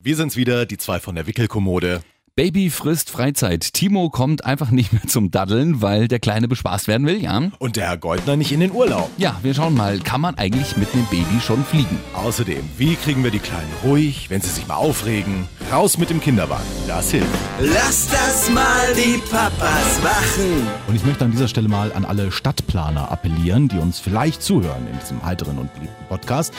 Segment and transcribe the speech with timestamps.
[0.00, 2.02] Wir sind's wieder, die zwei von der Wickelkommode.
[2.38, 3.74] Baby frisst Freizeit.
[3.74, 7.42] Timo kommt einfach nicht mehr zum Daddeln, weil der Kleine bespaßt werden will, ja?
[7.58, 9.10] Und der Herr Goldner nicht in den Urlaub.
[9.18, 11.98] Ja, wir schauen mal, kann man eigentlich mit einem Baby schon fliegen?
[12.14, 15.48] Außerdem, wie kriegen wir die Kleinen ruhig, wenn sie sich mal aufregen?
[15.72, 17.26] Raus mit dem Kinderwagen, das hilft.
[17.58, 20.68] Lass das mal die Papas machen.
[20.86, 24.86] Und ich möchte an dieser Stelle mal an alle Stadtplaner appellieren, die uns vielleicht zuhören
[24.92, 26.54] in diesem heiteren und beliebten Podcast.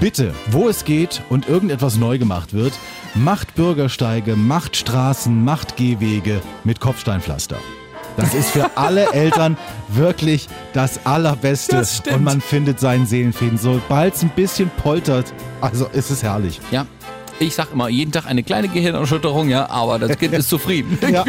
[0.00, 2.72] Bitte, wo es geht und irgendetwas neu gemacht wird,
[3.14, 7.56] macht Bürgersteige, macht Straßen, macht Gehwege mit Kopfsteinpflaster.
[8.16, 9.56] Das ist für alle Eltern
[9.88, 11.76] wirklich das Allerbeste.
[11.76, 13.58] Das und man findet seinen Seelenfrieden.
[13.58, 16.60] Sobald es ein bisschen poltert, also ist es herrlich.
[16.70, 16.86] Ja.
[17.38, 20.98] Ich sag immer, jeden Tag eine kleine Gehirnerschütterung, ja, aber das Kind ist zufrieden.
[21.10, 21.24] Ja.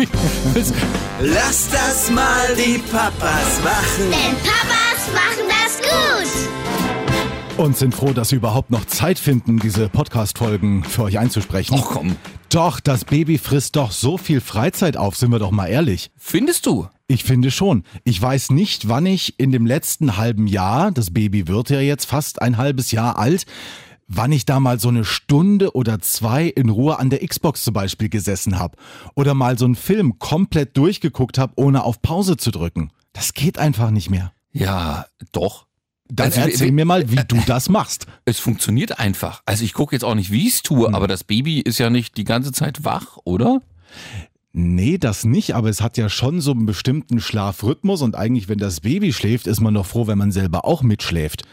[1.20, 4.12] Lass das mal die Papas machen.
[4.12, 5.53] Denn Papas machen das.
[7.58, 11.76] Und sind froh, dass wir überhaupt noch Zeit finden, diese Podcast-Folgen für euch einzusprechen.
[11.76, 12.16] Och komm,
[12.50, 16.10] Doch, das Baby frisst doch so viel Freizeit auf, sind wir doch mal ehrlich.
[16.18, 16.88] findest du?
[17.08, 17.84] Ich finde schon.
[18.04, 22.06] Ich weiß nicht, wann ich in dem letzten halben Jahr, das Baby wird ja jetzt
[22.06, 23.46] fast ein halbes Jahr alt,
[24.08, 27.74] wann ich da mal so eine Stunde oder zwei in Ruhe an der Xbox zum
[27.76, 28.78] Beispiel gesessen habe.
[29.16, 32.92] Oder mal so einen Film komplett durchgeguckt habe, ohne auf Pause zu drücken.
[33.14, 34.34] Das geht einfach nicht mehr.
[34.52, 35.68] Ja, doch.
[36.10, 38.08] Dann Also, erzähl mir mal, wie du das machst.
[38.26, 39.42] Es funktioniert einfach.
[39.46, 40.96] Also ich gucke jetzt auch nicht, wie ich es tue, Hm.
[40.96, 43.62] aber das Baby ist ja nicht die ganze Zeit wach, oder?
[44.54, 48.60] Nee, das nicht, aber es hat ja schon so einen bestimmten Schlafrhythmus und eigentlich, wenn
[48.60, 51.44] das Baby schläft, ist man doch froh, wenn man selber auch mitschläft.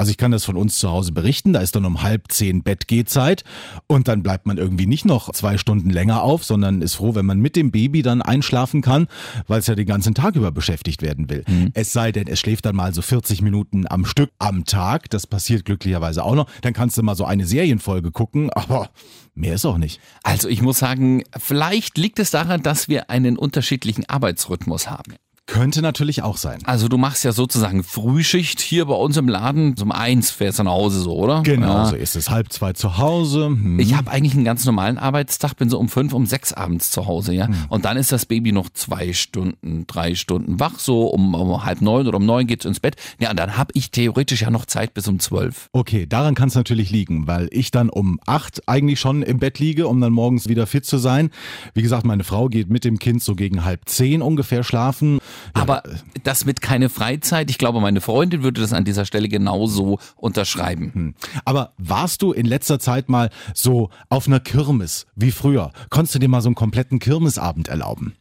[0.00, 2.62] Also ich kann das von uns zu Hause berichten, da ist dann um halb zehn
[2.62, 3.44] Bettgehzeit
[3.86, 7.26] und dann bleibt man irgendwie nicht noch zwei Stunden länger auf, sondern ist froh, wenn
[7.26, 9.08] man mit dem Baby dann einschlafen kann,
[9.46, 11.44] weil es ja den ganzen Tag über beschäftigt werden will.
[11.74, 15.26] Es sei denn, es schläft dann mal so 40 Minuten am Stück am Tag, das
[15.26, 18.88] passiert glücklicherweise auch noch, dann kannst du mal so eine Serienfolge gucken, aber
[19.34, 20.00] mehr ist auch nicht.
[20.22, 25.16] Also ich muss sagen, vielleicht liegt es daran, dass wir einen unterschiedlichen Arbeitsrhythmus haben.
[25.50, 26.60] Könnte natürlich auch sein.
[26.64, 29.74] Also du machst ja sozusagen Frühschicht hier bei uns im Laden.
[29.82, 31.42] Um eins fährst du nach Hause so, oder?
[31.42, 31.86] Genau, Ja.
[31.86, 32.30] so ist es.
[32.30, 33.46] Halb zwei zu Hause.
[33.46, 33.78] Hm.
[33.80, 37.06] Ich habe eigentlich einen ganz normalen Arbeitstag, bin so um fünf, um sechs abends zu
[37.06, 37.48] Hause, ja.
[37.68, 41.80] Und dann ist das Baby noch zwei Stunden, drei Stunden wach, so um, um halb
[41.80, 42.94] neun oder um neun geht's ins Bett.
[43.18, 45.68] Ja, und dann habe ich theoretisch ja noch Zeit bis um zwölf.
[45.72, 49.58] Okay, daran kann es natürlich liegen, weil ich dann um acht eigentlich schon im Bett
[49.58, 51.30] liege, um dann morgens wieder fit zu sein.
[51.74, 55.18] Wie gesagt, meine Frau geht mit dem Kind so gegen halb zehn ungefähr schlafen.
[55.54, 55.82] Ja, Aber
[56.24, 61.14] das mit keine Freizeit, ich glaube, meine Freundin würde das an dieser Stelle genauso unterschreiben.
[61.44, 65.72] Aber warst du in letzter Zeit mal so auf einer Kirmes wie früher?
[65.90, 68.14] Konntest du dir mal so einen kompletten Kirmesabend erlauben?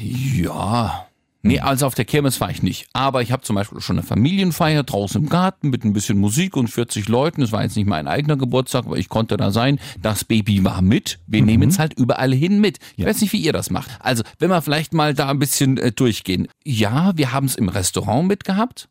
[0.00, 1.06] Ja.
[1.44, 2.88] Nee, also auf der Kirmes war ich nicht.
[2.92, 6.56] Aber ich habe zum Beispiel schon eine Familienfeier draußen im Garten mit ein bisschen Musik
[6.56, 7.42] und 40 Leuten.
[7.42, 9.80] Es war jetzt nicht mein eigener Geburtstag, aber ich konnte da sein.
[10.00, 11.18] Das Baby war mit.
[11.26, 12.78] Wir nehmen es halt überall hin mit.
[12.96, 13.90] Ich weiß nicht, wie ihr das macht.
[13.98, 16.46] Also, wenn wir vielleicht mal da ein bisschen äh, durchgehen.
[16.64, 18.88] Ja, wir haben es im Restaurant mitgehabt.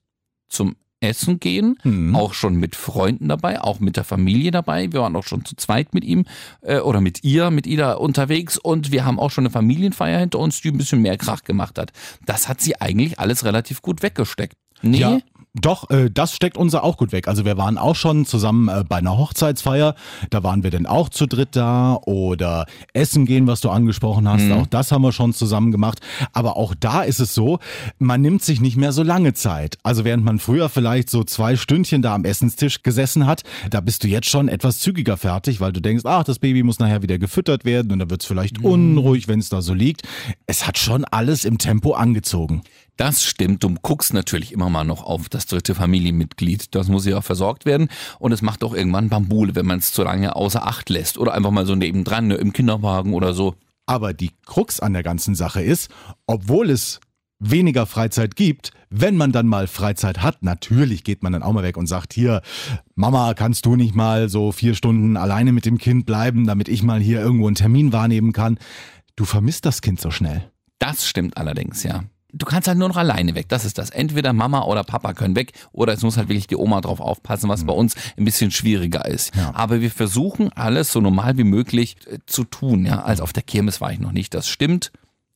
[0.50, 1.78] Zum Essen gehen,
[2.16, 4.92] auch schon mit Freunden dabei, auch mit der Familie dabei.
[4.94, 6.26] Wir waren auch schon zu zweit mit ihm
[6.62, 10.40] äh, oder mit ihr, mit Ida unterwegs und wir haben auch schon eine Familienfeier hinter
[10.40, 11.92] uns, die ein bisschen mehr Krach gemacht hat.
[12.26, 14.56] Das hat sie eigentlich alles relativ gut weggesteckt.
[14.84, 15.20] Nee, Ja.
[15.54, 17.28] Doch, äh, das steckt unser auch gut weg.
[17.28, 19.96] Also wir waren auch schon zusammen äh, bei einer Hochzeitsfeier.
[20.30, 22.00] Da waren wir dann auch zu dritt da.
[22.06, 24.50] Oder Essen gehen, was du angesprochen hast.
[24.52, 26.00] Auch das haben wir schon zusammen gemacht.
[26.32, 27.60] Aber auch da ist es so,
[28.00, 29.78] man nimmt sich nicht mehr so lange Zeit.
[29.84, 34.06] Also während man früher vielleicht so zwei Stündchen da am Essenstisch gesessen hat, da bist
[34.06, 37.18] du jetzt schon etwas zügiger fertig, weil du denkst, ach, das Baby muss nachher wieder
[37.18, 40.04] gefüttert werden und dann wird es vielleicht unruhig, wenn es da so liegt.
[40.48, 42.62] Es hat schon alles im Tempo angezogen.
[42.98, 43.64] Das stimmt.
[43.64, 46.76] Du guckst natürlich immer mal noch auf das dritte Familienmitglied.
[46.76, 47.90] Das muss ja auch versorgt werden.
[48.20, 51.18] Und es macht auch irgendwann Bambule, wenn man es zu lange außer Acht lässt.
[51.18, 53.56] Oder einfach mal so nebendran, ne, im Kinderwagen oder so.
[53.86, 55.90] Aber die Krux an der ganzen Sache ist,
[56.28, 57.00] obwohl es
[57.40, 61.64] weniger Freizeit gibt, wenn man dann mal Freizeit hat, natürlich geht man dann auch mal
[61.64, 62.42] weg und sagt, hier,
[62.96, 66.84] Mama, kannst du nicht mal so vier Stunden alleine mit dem Kind bleiben, damit ich
[66.84, 68.60] mal hier irgendwo einen Termin wahrnehmen kann.
[69.16, 70.52] Du vermisst das Kind so schnell.
[70.78, 72.04] Das stimmt allerdings, ja.
[72.34, 73.50] Du kannst halt nur noch alleine weg.
[73.50, 73.90] Das ist das.
[73.90, 77.50] Entweder Mama oder Papa können weg oder es muss halt wirklich die Oma drauf aufpassen,
[77.50, 79.36] was bei uns ein bisschen schwieriger ist.
[79.36, 79.52] Ja.
[79.54, 82.86] Aber wir versuchen alles so normal wie möglich äh, zu tun.
[82.86, 84.34] Ja, also auf der Kirmes war ich noch nicht.
[84.34, 84.92] Das stimmt.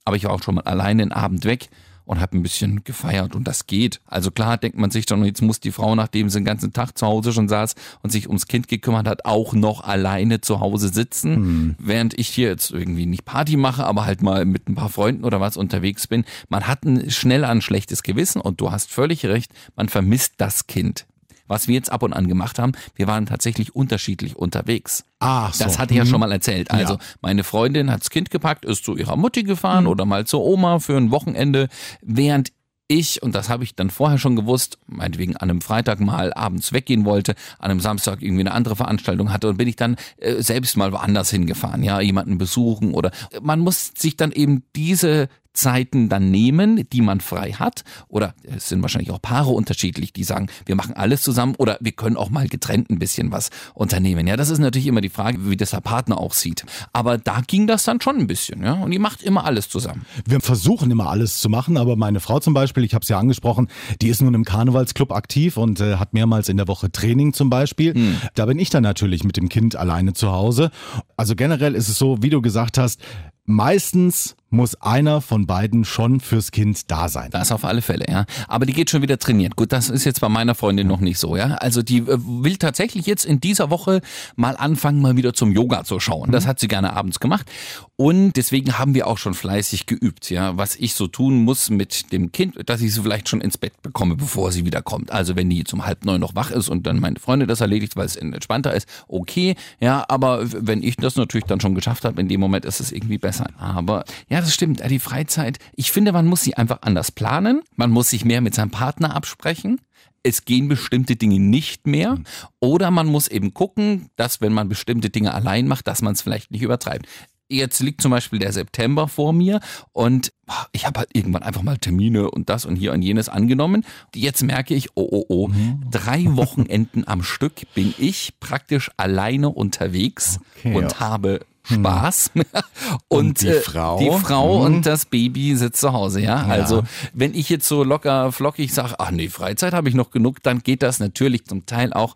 [0.06, 1.70] Aber ich war auch schon mal alleine den Abend weg
[2.06, 4.00] und habe ein bisschen gefeiert und das geht.
[4.06, 6.98] Also klar denkt man sich dann, jetzt muss die Frau, nachdem sie den ganzen Tag
[6.98, 10.90] zu Hause schon saß und sich ums Kind gekümmert hat, auch noch alleine zu Hause
[10.90, 14.90] sitzen, während ich hier jetzt irgendwie nicht Party mache, aber halt mal mit ein paar
[14.90, 16.26] Freunden oder was unterwegs bin.
[16.50, 20.68] Man hat ein, schnell ein schlechtes Gewissen und du hast völlig recht, man vermisst das
[20.68, 21.06] Kind.
[21.48, 25.04] Was wir jetzt ab und an gemacht haben, wir waren tatsächlich unterschiedlich unterwegs.
[25.20, 25.64] Ach so.
[25.64, 26.10] Das hatte ich ja Mhm.
[26.10, 26.72] schon mal erzählt.
[26.72, 27.00] Also Ja.
[27.22, 30.98] meine Freundin hat's Kind gepackt, ist zu ihrer Mutti gefahren oder mal zur Oma für
[30.98, 31.68] ein Wochenende,
[32.02, 32.52] während
[32.88, 36.72] ich, und das habe ich dann vorher schon gewusst, meinetwegen an einem Freitag mal abends
[36.72, 40.42] weggehen wollte, an einem Samstag irgendwie eine andere Veranstaltung hatte und bin ich dann äh,
[40.44, 43.10] selbst mal woanders hingefahren, ja, jemanden besuchen oder
[43.42, 47.84] man muss sich dann eben diese Zeiten dann nehmen, die man frei hat.
[48.08, 51.94] Oder es sind wahrscheinlich auch Paare unterschiedlich, die sagen, wir machen alles zusammen oder wir
[51.94, 54.28] können auch mal getrennt ein bisschen was unternehmen.
[54.28, 56.66] Ja, das ist natürlich immer die Frage, wie das der Partner auch sieht.
[56.94, 58.74] Aber da ging das dann schon ein bisschen, ja.
[58.74, 60.06] Und die macht immer alles zusammen.
[60.26, 63.20] Wir versuchen immer alles zu machen, aber meine Frau zum Beispiel, ich habe es ja
[63.20, 63.68] angesprochen,
[64.02, 67.50] die ist nun im Karnevalsclub aktiv und äh, hat mehrmals in der Woche Training zum
[67.50, 67.94] Beispiel.
[68.36, 70.72] Da bin ich dann natürlich mit dem Kind alleine zu Hause.
[71.18, 73.02] Also generell ist es so, wie du gesagt hast,
[73.46, 77.30] meistens muss einer von beiden schon fürs Kind da sein.
[77.32, 78.26] Das auf alle Fälle, ja.
[78.48, 79.54] Aber die geht schon wieder trainieren.
[79.56, 81.56] Gut, das ist jetzt bei meiner Freundin noch nicht so, ja.
[81.56, 84.02] Also die äh, will tatsächlich jetzt in dieser Woche
[84.36, 86.32] mal anfangen, mal wieder zum Yoga zu schauen.
[86.32, 87.50] Das hat sie gerne abends gemacht.
[87.98, 90.58] Und deswegen haben wir auch schon fleißig geübt, ja.
[90.58, 93.82] Was ich so tun muss mit dem Kind, dass ich sie vielleicht schon ins Bett
[93.82, 95.12] bekomme, bevor sie wieder kommt.
[95.12, 97.96] Also wenn die zum halb neun noch wach ist und dann meine Freundin das erledigt,
[97.96, 100.06] weil es entspannter ist, okay, ja.
[100.08, 103.18] Aber wenn ich das natürlich dann schon geschafft habe, in dem Moment ist es irgendwie
[103.18, 103.48] besser.
[103.58, 104.82] Aber ja, das stimmt.
[104.90, 107.62] Die Freizeit, ich finde, man muss sie einfach anders planen.
[107.76, 109.82] Man muss sich mehr mit seinem Partner absprechen.
[110.24, 112.18] Es gehen bestimmte Dinge nicht mehr.
[112.60, 116.22] Oder man muss eben gucken, dass wenn man bestimmte Dinge allein macht, dass man es
[116.22, 117.08] vielleicht nicht übertreibt.
[117.48, 119.60] Jetzt liegt zum Beispiel der September vor mir
[119.92, 120.34] und
[120.72, 123.86] ich habe halt irgendwann einfach mal Termine und das und hier und jenes angenommen.
[124.16, 125.50] Jetzt merke ich, oh, oh, oh,
[125.92, 131.00] drei Wochenenden am Stück bin ich praktisch alleine unterwegs Okay, und ja.
[131.00, 132.32] habe Spaß.
[133.08, 134.00] und, die äh, Frau?
[134.00, 134.66] Die Frau Mhm.
[134.66, 136.46] und das Baby sitzt zu Hause, ja.
[136.46, 136.84] Also,
[137.14, 140.60] wenn ich jetzt so locker flockig sage, ach nee, Freizeit habe ich noch genug, dann
[140.60, 142.16] geht das natürlich zum Teil auch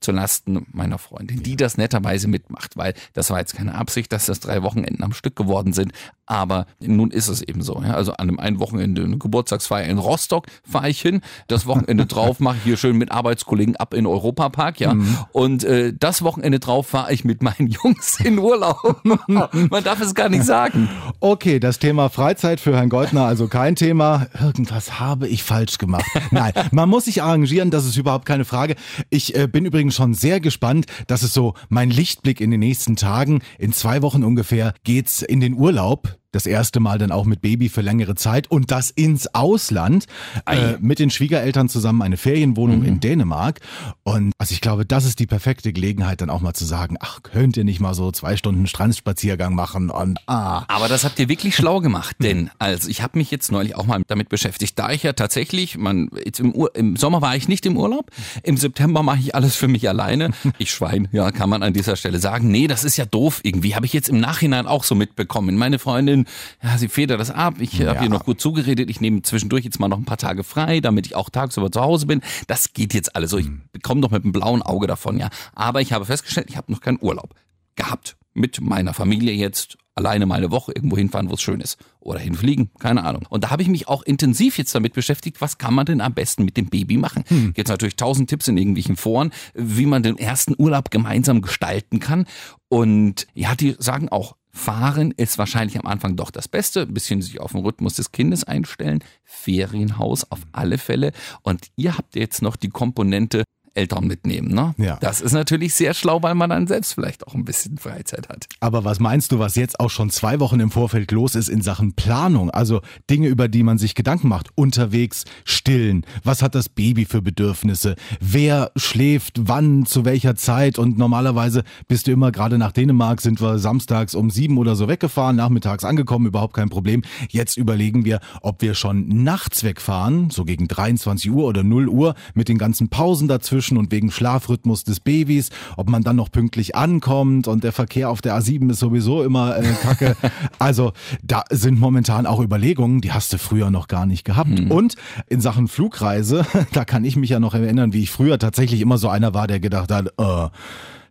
[0.00, 4.26] zu Lasten meiner Freundin, die das netterweise mitmacht, weil das war jetzt keine Absicht, dass
[4.26, 5.92] das drei Wochenenden am Stück geworden sind,
[6.26, 7.82] aber nun ist es eben so.
[7.82, 7.94] Ja?
[7.94, 12.40] Also an dem einen Wochenende eine Geburtstagsfeier in Rostock fahre ich hin, das Wochenende drauf
[12.40, 14.94] mache ich hier schön mit Arbeitskollegen ab in Europapark, ja,
[15.32, 19.00] und äh, das Wochenende drauf fahre ich mit meinen Jungs in Urlaub.
[19.28, 20.88] Man darf es gar nicht sagen.
[21.20, 24.26] Okay, das Thema Freizeit für Herrn Goldner also kein Thema.
[24.40, 26.06] Irgendwas habe ich falsch gemacht.
[26.30, 28.76] Nein, man muss sich arrangieren, das ist überhaupt keine Frage.
[29.10, 30.86] Ich äh, bin übrigens schon sehr gespannt.
[31.06, 33.42] Das ist so mein Lichtblick in den nächsten Tagen.
[33.58, 36.16] In zwei Wochen ungefähr geht's in den Urlaub.
[36.32, 40.06] Das erste Mal dann auch mit Baby für längere Zeit und das ins Ausland
[40.46, 43.60] äh, mit den Schwiegereltern zusammen eine Ferienwohnung in Dänemark.
[44.04, 47.22] Und also ich glaube, das ist die perfekte Gelegenheit, dann auch mal zu sagen, ach,
[47.22, 50.64] könnt ihr nicht mal so zwei Stunden Strandspaziergang machen und ah.
[50.68, 53.86] Aber das habt ihr wirklich schlau gemacht, denn also ich habe mich jetzt neulich auch
[53.86, 57.48] mal damit beschäftigt, da ich ja tatsächlich, man jetzt im, Ur, im Sommer war ich
[57.48, 58.10] nicht im Urlaub,
[58.42, 60.30] im September mache ich alles für mich alleine.
[60.58, 62.50] Ich Schwein, ja, kann man an dieser Stelle sagen.
[62.50, 65.56] Nee, das ist ja doof irgendwie, habe ich jetzt im Nachhinein auch so mitbekommen.
[65.56, 66.19] Meine Freundin,
[66.62, 68.02] ja, sie federt das ab, ich habe Ja.
[68.02, 71.06] ihr noch gut zugeredet, ich nehme zwischendurch jetzt mal noch ein paar Tage frei, damit
[71.06, 72.20] ich auch tagsüber zu Hause bin.
[72.46, 75.28] Das geht jetzt alles so, ich bekomme doch mit einem blauen Auge davon, ja.
[75.54, 77.34] Aber ich habe festgestellt, ich habe noch keinen Urlaub
[77.76, 78.16] gehabt.
[78.32, 81.76] Mit meiner Familie jetzt alleine mal eine Woche irgendwo hinfahren, wo es schön ist.
[81.98, 83.26] Oder hinfliegen, keine Ahnung.
[83.28, 86.14] Und da habe ich mich auch intensiv jetzt damit beschäftigt, was kann man denn am
[86.14, 87.24] besten mit dem Baby machen.
[87.56, 92.26] Jetzt natürlich tausend Tipps in irgendwelchen Foren, wie man den ersten Urlaub gemeinsam gestalten kann.
[92.68, 96.82] Und ja, die sagen auch, Fahren ist wahrscheinlich am Anfang doch das Beste.
[96.82, 99.02] Ein bisschen sich auf den Rhythmus des Kindes einstellen.
[99.24, 101.12] Ferienhaus auf alle Fälle.
[101.42, 104.52] Und ihr habt jetzt noch die Komponente Eltern mitnehmen.
[104.52, 104.74] Ne?
[104.78, 104.96] Ja.
[105.00, 108.46] Das ist natürlich sehr schlau, weil man dann selbst vielleicht auch ein bisschen Freizeit hat.
[108.58, 111.62] Aber was meinst du, was jetzt auch schon zwei Wochen im Vorfeld los ist in
[111.62, 112.50] Sachen Planung?
[112.50, 114.48] Also Dinge, über die man sich Gedanken macht.
[114.56, 116.04] Unterwegs, stillen.
[116.24, 117.94] Was hat das Baby für Bedürfnisse?
[118.20, 120.78] Wer schläft wann, zu welcher Zeit?
[120.78, 124.88] Und normalerweise bist du immer gerade nach Dänemark, sind wir samstags um sieben oder so
[124.88, 127.02] weggefahren, nachmittags angekommen, überhaupt kein Problem.
[127.28, 132.14] Jetzt überlegen wir, ob wir schon nachts wegfahren, so gegen 23 Uhr oder 0 Uhr,
[132.34, 136.74] mit den ganzen Pausen dazwischen und wegen Schlafrhythmus des Babys, ob man dann noch pünktlich
[136.74, 140.16] ankommt und der Verkehr auf der A7 ist sowieso immer äh, kacke.
[140.58, 144.50] also da sind momentan auch Überlegungen, die hast du früher noch gar nicht gehabt.
[144.70, 144.94] Und
[145.28, 148.98] in Sachen Flugreise, da kann ich mich ja noch erinnern, wie ich früher tatsächlich immer
[148.98, 150.48] so einer war, der gedacht hat, äh,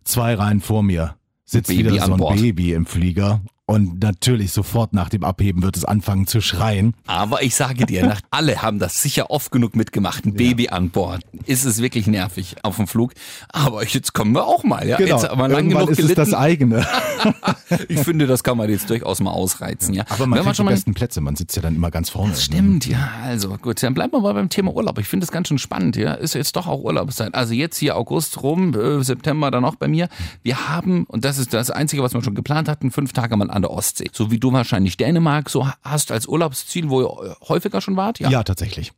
[0.04, 1.14] zwei Reihen vor mir
[1.50, 2.40] sitzt Baby wieder so ein.
[2.40, 3.40] Baby im Flieger.
[3.70, 6.92] Und natürlich sofort nach dem Abheben wird es anfangen zu schreien.
[7.06, 10.26] Aber ich sage dir, nach, alle haben das sicher oft genug mitgemacht.
[10.26, 11.22] Ein Baby an Bord.
[11.46, 13.12] Ist es wirklich nervig auf dem Flug.
[13.48, 14.88] Aber jetzt kommen wir auch mal.
[14.88, 14.98] Ja?
[14.98, 15.80] Jetzt haben wir lang Genau.
[15.80, 16.16] Irgendwann genug ist gelitten.
[16.16, 16.84] das eigene.
[17.88, 19.94] ich finde, das kann man jetzt durchaus mal ausreizen.
[19.94, 20.04] Ja.
[20.08, 22.10] Aber man Wenn kriegt schon die mal besten Plätze, man sitzt ja dann immer ganz
[22.10, 22.34] vorne.
[22.34, 23.10] Stimmt, ja.
[23.22, 24.98] Also gut, dann bleiben wir mal beim Thema Urlaub.
[24.98, 26.14] Ich finde das ganz schön spannend, ja.
[26.14, 27.36] Ist jetzt doch auch Urlaubszeit.
[27.36, 30.08] Also jetzt hier August rum, äh, September dann auch bei mir.
[30.42, 33.48] Wir haben, und das ist das Einzige, was wir schon geplant hatten, fünf Tage mal
[33.48, 34.10] an der Ostsee.
[34.12, 38.20] So wie du wahrscheinlich Dänemark so hast als Urlaubsziel, wo ihr häufiger schon wart.
[38.20, 38.92] Ja, tatsächlich.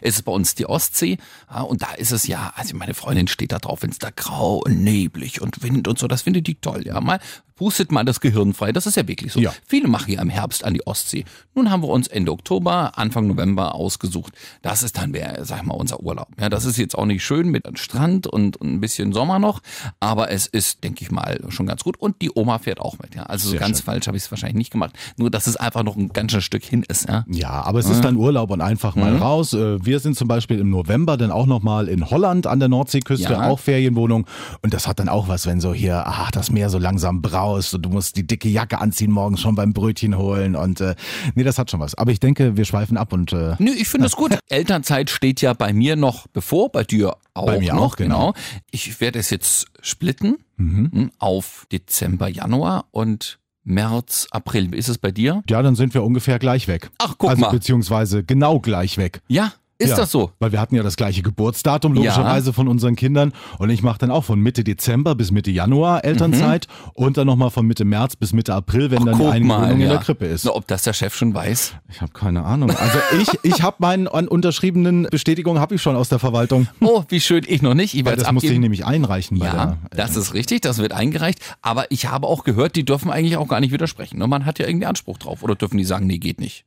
[0.00, 1.18] Es ist bei uns die Ostsee
[1.50, 4.10] ja, und da ist es ja, also meine Freundin steht da drauf, wenn es da
[4.10, 6.86] grau und neblig und Wind und so, das findet die toll.
[6.86, 7.20] Ja, mal
[7.56, 9.40] pustet mal das Gehirn frei, das ist ja wirklich so.
[9.40, 9.52] Ja.
[9.66, 11.24] Viele machen ja im Herbst an die Ostsee.
[11.54, 14.32] Nun haben wir uns Ende Oktober, Anfang November ausgesucht.
[14.62, 16.28] Das ist dann, wär, sag mal, unser Urlaub.
[16.40, 19.38] Ja, das ist jetzt auch nicht schön mit einem Strand und, und ein bisschen Sommer
[19.38, 19.60] noch,
[20.00, 21.96] aber es ist, denke ich mal, schon ganz gut.
[21.98, 23.14] Und die Oma fährt auch mit.
[23.14, 23.84] Ja, also so ganz schön.
[23.84, 24.94] falsch habe ich es wahrscheinlich nicht gemacht.
[25.16, 27.08] Nur, dass es einfach noch ein ganz schönes Stück hin ist.
[27.08, 27.24] Ja.
[27.28, 29.52] Ja, aber es ist dann Urlaub und einfach mal raus.
[29.54, 33.32] Äh, Wir sind zum Beispiel im November dann auch nochmal in Holland an der Nordseeküste,
[33.32, 33.48] Ja.
[33.48, 34.26] auch Ferienwohnung.
[34.62, 37.74] Und das hat dann auch was, wenn so hier, ach, das Meer so langsam braust
[37.74, 40.56] und du musst die dicke Jacke anziehen morgens schon beim Brötchen holen.
[40.56, 40.94] Und äh,
[41.34, 41.94] nee, das hat schon was.
[41.94, 44.36] Aber ich denke, wir schweifen ab und äh, Nö, ich finde das gut.
[44.48, 47.46] Elternzeit steht ja bei mir noch bevor, bei dir auch.
[47.46, 48.34] Bei mir noch, auch, genau.
[48.70, 54.72] Ich werde es jetzt splitten hm, auf Dezember, Januar und März, April.
[54.72, 55.42] Wie ist es bei dir?
[55.48, 56.90] ja, dann sind wir ungefähr gleich weg.
[56.98, 57.50] Ach, guck also, mal.
[57.50, 59.20] Beziehungsweise genau gleich weg.
[59.28, 60.30] Ja, ist ja, das so?
[60.38, 64.10] Weil wir hatten ja das gleiche Geburtsdatum logischerweise von unseren Kindern und ich mache dann
[64.12, 68.32] auch von Mitte Dezember bis Mitte Januar Elternzeit und dann nochmal von Mitte März bis
[68.32, 69.88] Mitte April, wenn dann die Eingewöhnung in ja.
[69.88, 70.44] der Krippe ist.
[70.44, 71.74] Na, ob das der Chef schon weiß?
[71.90, 72.70] Ich habe keine Ahnung.
[72.70, 76.68] Also ich, ich habe meinen unterschriebenen Bestätigung habe ich schon aus der Verwaltung.
[76.80, 77.94] Oh, wie schön, ich noch nicht.
[77.94, 79.96] Ich es das musste ich nämlich einreichen Ja, der.
[79.96, 81.40] das ist richtig, das wird eingereicht.
[81.62, 84.18] Aber ich habe auch gehört, die dürfen eigentlich auch gar nicht widersprechen.
[84.18, 84.26] ne?
[84.28, 85.42] Man hat ja irgendwie Anspruch drauf.
[85.42, 86.64] Oder dürfen die sagen, nee, geht nicht.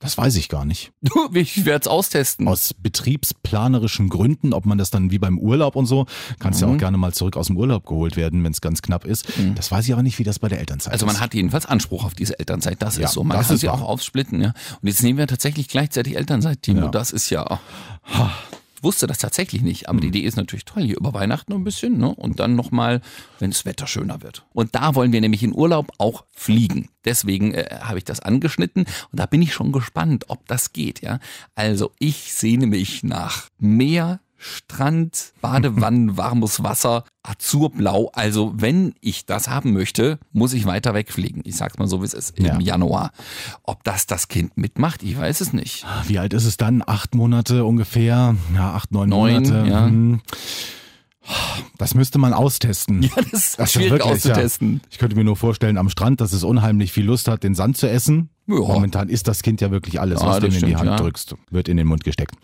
[0.00, 0.92] Das weiß ich gar nicht.
[1.34, 2.48] Ich werde es austesten.
[2.48, 6.06] Aus betriebsplanerischen Gründen, ob man das dann wie beim Urlaub und so,
[6.38, 6.68] kannst Mhm.
[6.68, 9.26] ja auch gerne mal zurück aus dem Urlaub geholt werden, wenn es ganz knapp ist.
[9.54, 11.12] Das weiß ich aber nicht, wie das bei der Elternzeit Also ist.
[11.12, 13.22] man hat jedenfalls Anspruch auf diese Elternzeit, das Ja, ist so.
[13.24, 13.74] Man kann sie wahr.
[13.74, 14.54] auch aufsplitten, ja.
[14.80, 16.82] Und jetzt nehmen wir tatsächlich gleichzeitig Elternzeit, Timo.
[16.86, 16.88] Ja.
[16.88, 17.60] Das ist ja.
[18.06, 18.14] Ich
[18.82, 20.14] wusste das tatsächlich nicht, aber die Hm.
[20.14, 20.84] Idee ist natürlich toll.
[20.84, 22.14] Hier über Weihnachten ein bisschen, ne?
[22.14, 23.00] Und dann nochmal,
[23.38, 24.46] wenn das Wetter schöner wird.
[24.52, 26.88] Und da wollen wir nämlich in Urlaub auch fliegen.
[27.04, 31.00] Deswegen äh, habe ich das angeschnitten und da bin ich schon gespannt, ob das geht,
[31.02, 31.18] ja.
[31.54, 38.10] Also ich sehne mich nach Meer, Strand, Badewannen, warmes Wasser, Azurblau.
[38.14, 41.42] Also wenn ich das haben möchte, muss ich weiter wegfliegen.
[41.44, 42.58] Ich sag's mal so, wie es ist, im Ja.
[42.58, 43.12] Januar.
[43.64, 45.84] Ob das das Kind mitmacht, ich weiß es nicht.
[46.06, 46.82] Wie alt ist es dann?
[46.86, 48.34] Acht Monate ungefähr?
[48.54, 49.68] Ja, acht, neun, Neun, Monate.
[49.70, 49.84] ja.
[49.86, 50.20] Hm.
[51.78, 53.02] Das müsste man austesten.
[53.10, 54.74] Ja, das ist Das schwierig wirklich, auszutesten.
[54.82, 54.88] Ja.
[54.90, 57.76] Ich könnte mir nur vorstellen, am Strand, dass es unheimlich viel Lust hat, den Sand
[57.76, 58.30] zu essen.
[58.46, 58.56] Ja.
[58.56, 61.36] Momentan isst das Kind ja wirklich alles, Ja, was du in die Hand drückst.
[61.50, 62.34] Wird in den Mund gesteckt.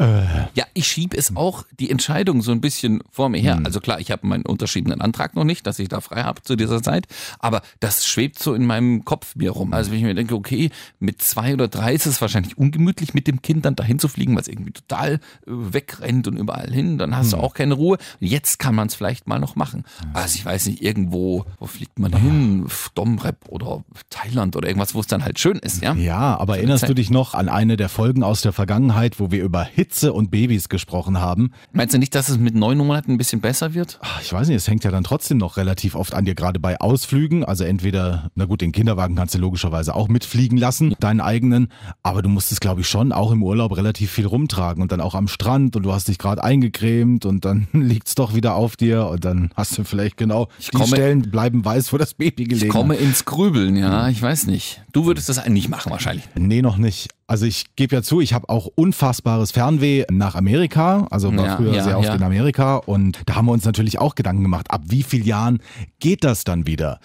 [0.00, 3.56] Ja, ich schiebe es auch die Entscheidung so ein bisschen vor mir her.
[3.56, 3.66] Hm.
[3.66, 6.54] Also klar, ich habe meinen unterschiedenen Antrag noch nicht, dass ich da frei habe zu
[6.54, 7.06] dieser Zeit,
[7.40, 9.72] aber das schwebt so in meinem Kopf mir rum.
[9.72, 13.26] Also wenn ich mir denke, okay, mit zwei oder drei ist es wahrscheinlich ungemütlich, mit
[13.26, 17.16] dem Kind dann dahin zu fliegen, was irgendwie total äh, wegrennt und überall hin, dann
[17.16, 17.40] hast Hm.
[17.40, 17.98] du auch keine Ruhe.
[18.20, 19.84] Jetzt kann man es vielleicht mal noch machen.
[20.14, 22.66] Also ich weiß nicht, irgendwo, wo fliegt man hin?
[22.94, 25.94] Domrep oder Thailand oder irgendwas, wo es dann halt schön ist, ja?
[25.94, 26.90] Ja, aber erinnerst Zeit.
[26.90, 30.30] du dich noch an eine der Folgen aus der Vergangenheit, wo wir über Hitze und
[30.30, 31.52] Babys gesprochen haben?
[31.72, 33.98] Meinst du nicht, dass es mit neun Monaten ein bisschen besser wird?
[34.02, 36.60] Ach, Ich weiß nicht, es hängt ja dann trotzdem noch relativ oft an dir, gerade
[36.60, 37.42] bei Ausflügen.
[37.42, 41.68] Also entweder, na gut, den Kinderwagen kannst du logischerweise auch mitfliegen lassen, deinen eigenen,
[42.02, 45.00] aber du musst es, glaube ich, schon auch im Urlaub relativ viel rumtragen und dann
[45.00, 48.76] auch am Strand und du hast dich gerade eingecremt und dann liegt's doch wieder auf
[48.76, 52.44] dir und dann hast du vielleicht genau die komme- Stellen bleiben weiß, wo das Baby
[52.44, 54.82] gelegen Ich komme ins Grübeln, ja, ich weiß nicht.
[54.92, 56.24] Du würdest das nicht machen wahrscheinlich.
[56.34, 57.08] Nee, noch nicht.
[57.30, 61.06] Also ich gebe ja zu, ich habe auch unfassbares Fernweh nach Amerika.
[61.10, 62.14] Also war Ja, früher ja, sehr oft ja.
[62.14, 65.58] in Amerika und da haben wir uns natürlich auch Gedanken gemacht, ab wie vielen Jahren
[66.00, 67.00] geht das dann wieder?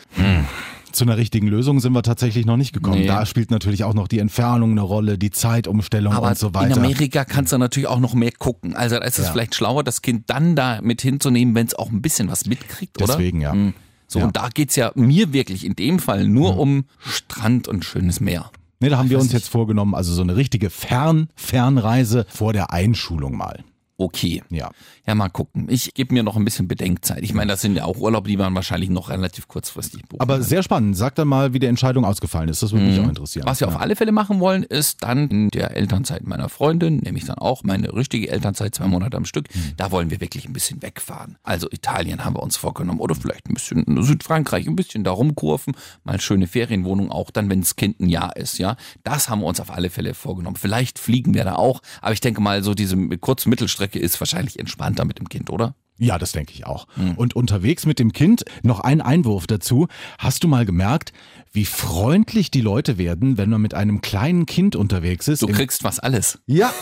[0.91, 2.99] Zu einer richtigen Lösung sind wir tatsächlich noch nicht gekommen.
[2.99, 3.07] Nee.
[3.07, 6.53] Da spielt natürlich auch noch die Entfernung eine Rolle, die Zeitumstellung Aber und so in
[6.53, 6.77] weiter.
[6.77, 8.75] Amerika kannst du natürlich auch noch mehr gucken.
[8.75, 9.31] Also da ist es Ja.
[9.31, 13.01] vielleicht schlauer, das Kind dann da mit hinzunehmen, wenn es auch ein bisschen was mitkriegt,
[13.01, 13.13] oder?
[13.13, 13.53] Deswegen, ja.
[13.53, 13.73] Hm.
[14.07, 14.25] So, Ja.
[14.25, 18.51] und da geht's ja mir wirklich in dem Fall nur um Strand und schönes Meer.
[18.83, 22.73] Nee, da haben wir uns jetzt vorgenommen, also so eine richtige Fern Fernreise vor der
[22.73, 23.63] Einschulung mal.
[23.95, 24.43] Okay.
[24.49, 24.71] Ja.
[25.05, 25.67] Ja, mal gucken.
[25.69, 27.23] Ich gebe mir noch ein bisschen Bedenkzeit.
[27.23, 30.41] Ich meine, das sind ja auch Urlaube, die man wahrscheinlich noch relativ kurzfristig buchen Aber
[30.41, 30.95] sehr spannend.
[30.95, 32.63] Sag dann mal, wie die Entscheidung ausgefallen ist.
[32.63, 33.43] Das würde mich auch interessieren.
[33.43, 33.49] Mhm.
[33.49, 37.25] Was wir auf alle Fälle machen wollen, ist dann in der Elternzeit meiner Freundin, nämlich
[37.25, 39.73] dann auch meine richtige Elternzeit, zwei Monate am Stück, Mhm.
[39.75, 41.37] da wollen wir wirklich ein bisschen wegfahren.
[41.43, 45.73] Also Italien haben wir uns vorgenommen oder vielleicht ein bisschen Südfrankreich, ein bisschen da rumkurven,
[46.05, 48.77] mal schöne Ferienwohnung auch dann, wenn das Kind ein Jahr ist, ja.
[49.03, 50.55] Das haben wir uns auf alle Fälle vorgenommen.
[50.55, 54.59] Vielleicht fliegen wir da auch, aber ich denke mal, so diese Kurz-Mittelstrecke ist wahrscheinlich
[54.93, 55.75] entspannter mit dem Kind, oder?
[55.99, 56.87] Ja, das denke ich auch.
[57.15, 59.87] Und unterwegs mit dem Kind noch ein Einwurf dazu.
[60.17, 61.13] Hast du mal gemerkt,
[61.51, 65.43] wie freundlich die Leute werden, wenn man mit einem kleinen Kind unterwegs ist?
[65.43, 66.39] Du kriegst was alles.
[66.47, 66.73] Ja.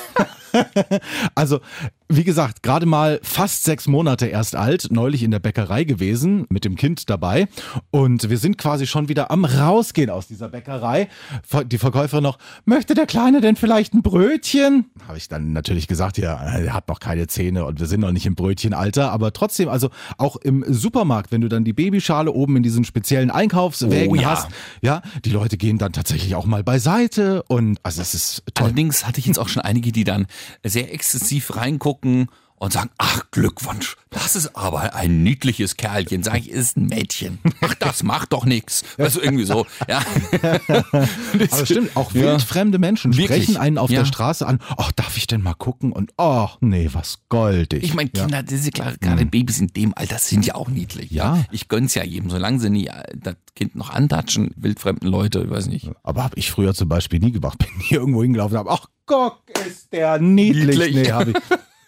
[1.35, 1.59] also,
[2.15, 6.65] wie gesagt, gerade mal fast sechs Monate erst alt, neulich in der Bäckerei gewesen, mit
[6.65, 7.47] dem Kind dabei.
[7.89, 11.07] Und wir sind quasi schon wieder am Rausgehen aus dieser Bäckerei.
[11.65, 14.85] Die Verkäuferin noch, möchte der Kleine denn vielleicht ein Brötchen?
[15.07, 18.11] Habe ich dann natürlich gesagt, ja, er hat noch keine Zähne und wir sind noch
[18.11, 19.11] nicht im Brötchenalter.
[19.11, 23.31] Aber trotzdem, also auch im Supermarkt, wenn du dann die Babyschale oben in diesen speziellen
[23.31, 24.31] Einkaufswägen Oh ja.
[24.31, 24.47] hast,
[24.81, 28.65] ja, die Leute gehen dann tatsächlich auch mal beiseite und also es ist toll.
[28.65, 30.25] Allerdings hatte ich jetzt auch schon einige, die dann
[30.63, 36.21] sehr exzessiv reingucken und sagen, ach Glückwunsch, das ist aber ein niedliches Kerlchen.
[36.21, 37.39] Sag ich, ist ein Mädchen.
[37.61, 38.83] Ach, das macht doch nichts.
[38.99, 39.65] Also irgendwie so.
[39.87, 40.01] Ja.
[41.51, 42.21] Aber stimmt, auch Ja.
[42.21, 43.43] wildfremde Menschen Wirklich?
[43.45, 44.01] sprechen einen auf Ja.
[44.01, 44.59] der Straße an.
[44.77, 45.91] Ach, darf ich denn mal gucken?
[45.91, 47.83] Und ach, nee, was goldig.
[47.83, 50.69] Ich meine, Kinder, das ist ja klar, gerade Babys in dem Alter sind ja auch
[50.69, 51.09] niedlich.
[51.09, 51.43] Ja.
[51.51, 55.49] Ich gönn's ja jedem, solange sie nie äh, das Kind noch antatschen, wildfremden Leute, ich
[55.49, 55.89] weiß nicht.
[56.03, 57.57] Aber habe ich früher zum Beispiel nie gemacht.
[57.59, 60.77] Bin hier irgendwo hingelaufen und habe, ach Gott, ist der niedlich.
[60.77, 60.95] Niedlich.
[60.95, 61.35] Nee, hab ich.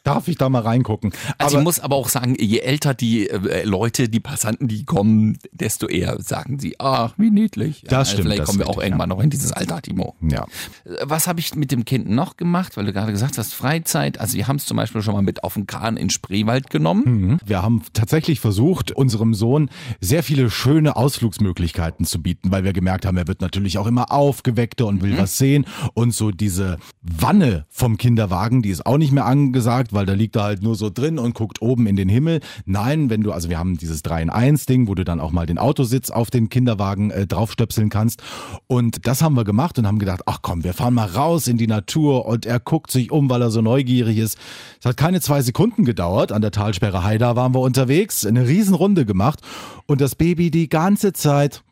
[0.03, 1.13] Darf ich da mal reingucken?
[1.37, 4.83] Also aber, ich muss aber auch sagen, je älter die äh, Leute, die Passanten, die
[4.83, 7.83] kommen, desto eher sagen sie, ach, wie niedlich.
[7.87, 10.15] Das stimmt, Vielleicht das kommen wir auch irgendwann noch in dieses Alter, Timo.
[10.21, 10.45] ja.
[10.85, 12.75] Äh, Was habe ich mit dem Kind noch gemacht?
[12.75, 14.19] Weil du gerade gesagt hast, Freizeit.
[14.19, 17.03] Also wir haben es zum Beispiel schon mal mit auf den Kahn in Spreewald genommen.
[17.05, 17.37] Mhm.
[17.45, 19.69] Wir haben tatsächlich versucht, unserem Sohn
[20.01, 24.11] sehr viele schöne Ausflugsmöglichkeiten zu bieten, weil wir gemerkt haben, er wird natürlich auch immer
[24.11, 25.65] aufgeweckter und will was sehen.
[25.93, 30.35] Und so diese Wanne vom Kinderwagen, die ist auch nicht mehr angesagt, weil da liegt
[30.35, 32.39] er halt nur so drin und guckt oben in den Himmel.
[32.65, 35.31] Nein, wenn du, also wir haben dieses 3 in 1 Ding, wo du dann auch
[35.31, 38.21] mal den Autositz auf den Kinderwagen äh, draufstöpseln kannst.
[38.67, 41.57] Und das haben wir gemacht und haben gedacht, ach komm, wir fahren mal raus in
[41.57, 44.37] die Natur und er guckt sich um, weil er so neugierig ist.
[44.79, 46.31] Es hat keine zwei Sekunden gedauert.
[46.31, 49.39] An der Talsperre Haida waren wir unterwegs, eine Riesenrunde gemacht
[49.85, 51.63] und das Baby die ganze Zeit.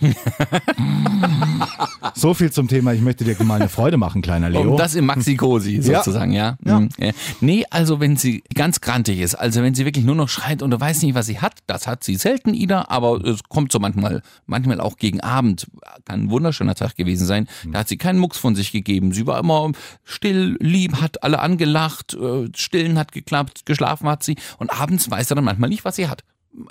[2.14, 4.72] so viel zum Thema, ich möchte dir mal eine Freude machen, kleiner Leo.
[4.72, 6.56] Und das im Maxi-Cosi sozusagen, ja.
[6.64, 6.80] Ja.
[6.80, 6.88] Mhm.
[6.98, 7.10] ja.
[7.40, 10.70] Nee, also wenn sie ganz grantig ist, also wenn sie wirklich nur noch schreit und
[10.70, 13.78] du weißt nicht, was sie hat, das hat sie selten, Ida, aber es kommt so
[13.78, 15.66] manchmal, manchmal auch gegen Abend,
[16.04, 19.12] kann ein wunderschöner Tag gewesen sein, da hat sie keinen Mucks von sich gegeben.
[19.12, 19.72] Sie war immer
[20.04, 25.30] still, lieb, hat alle angelacht, äh, stillen hat geklappt, geschlafen hat sie und abends weiß
[25.30, 26.24] er dann manchmal nicht, was sie hat.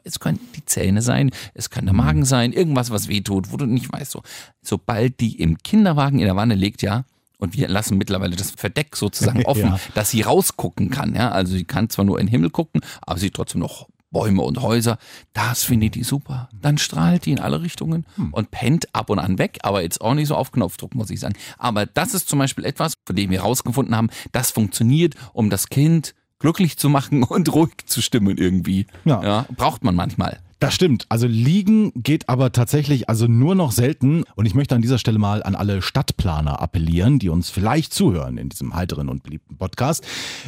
[0.03, 3.65] Es können die Zähne sein, es kann der Magen sein, irgendwas, was wehtut, wo du
[3.65, 4.11] nicht weißt.
[4.11, 4.23] So.
[4.61, 7.03] Sobald die im Kinderwagen in der Wanne liegt, ja,
[7.43, 9.79] und wir lassen mittlerweile das Verdeck sozusagen offen, Ja.
[9.93, 11.13] dass sie rausgucken kann.
[11.13, 11.29] Ja?
[11.31, 14.61] Also sie kann zwar nur in den Himmel gucken, aber sie trotzdem noch Bäume und
[14.61, 14.97] Häuser.
[15.33, 16.47] Das findet die super.
[16.61, 20.13] Dann strahlt die in alle Richtungen und pennt ab und an weg, aber jetzt auch
[20.13, 21.33] nicht so auf Knopfdruck, muss ich sagen.
[21.57, 25.67] Aber das ist zum Beispiel etwas, von dem wir herausgefunden haben, das funktioniert, um das
[25.69, 28.85] Kind glücklich zu machen und ruhig zu stimmen irgendwie.
[29.03, 29.45] Ja.
[29.57, 30.39] braucht man manchmal.
[30.63, 31.05] Das stimmt.
[31.09, 34.23] Also liegen geht aber tatsächlich also nur noch selten.
[34.35, 38.37] Und ich möchte an dieser Stelle mal an alle Stadtplaner appellieren, die uns vielleicht zuhören
[38.37, 40.05] in diesem heiteren und beliebten Podcast.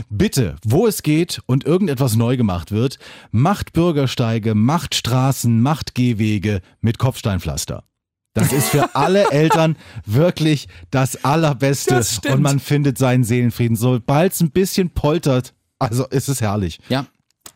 [0.10, 2.98] Bitte, wo es geht und irgendetwas neu gemacht wird,
[3.32, 7.84] macht Bürgersteige, macht Straßen, macht Gehwege mit Kopfsteinpflaster.
[8.34, 9.76] Das ist für alle Eltern
[10.06, 11.96] wirklich das Allerbeste.
[11.96, 13.76] Das und man findet seinen Seelenfrieden.
[13.76, 16.80] Sobald es ein bisschen poltert, also ist es herrlich.
[16.88, 17.06] Ja.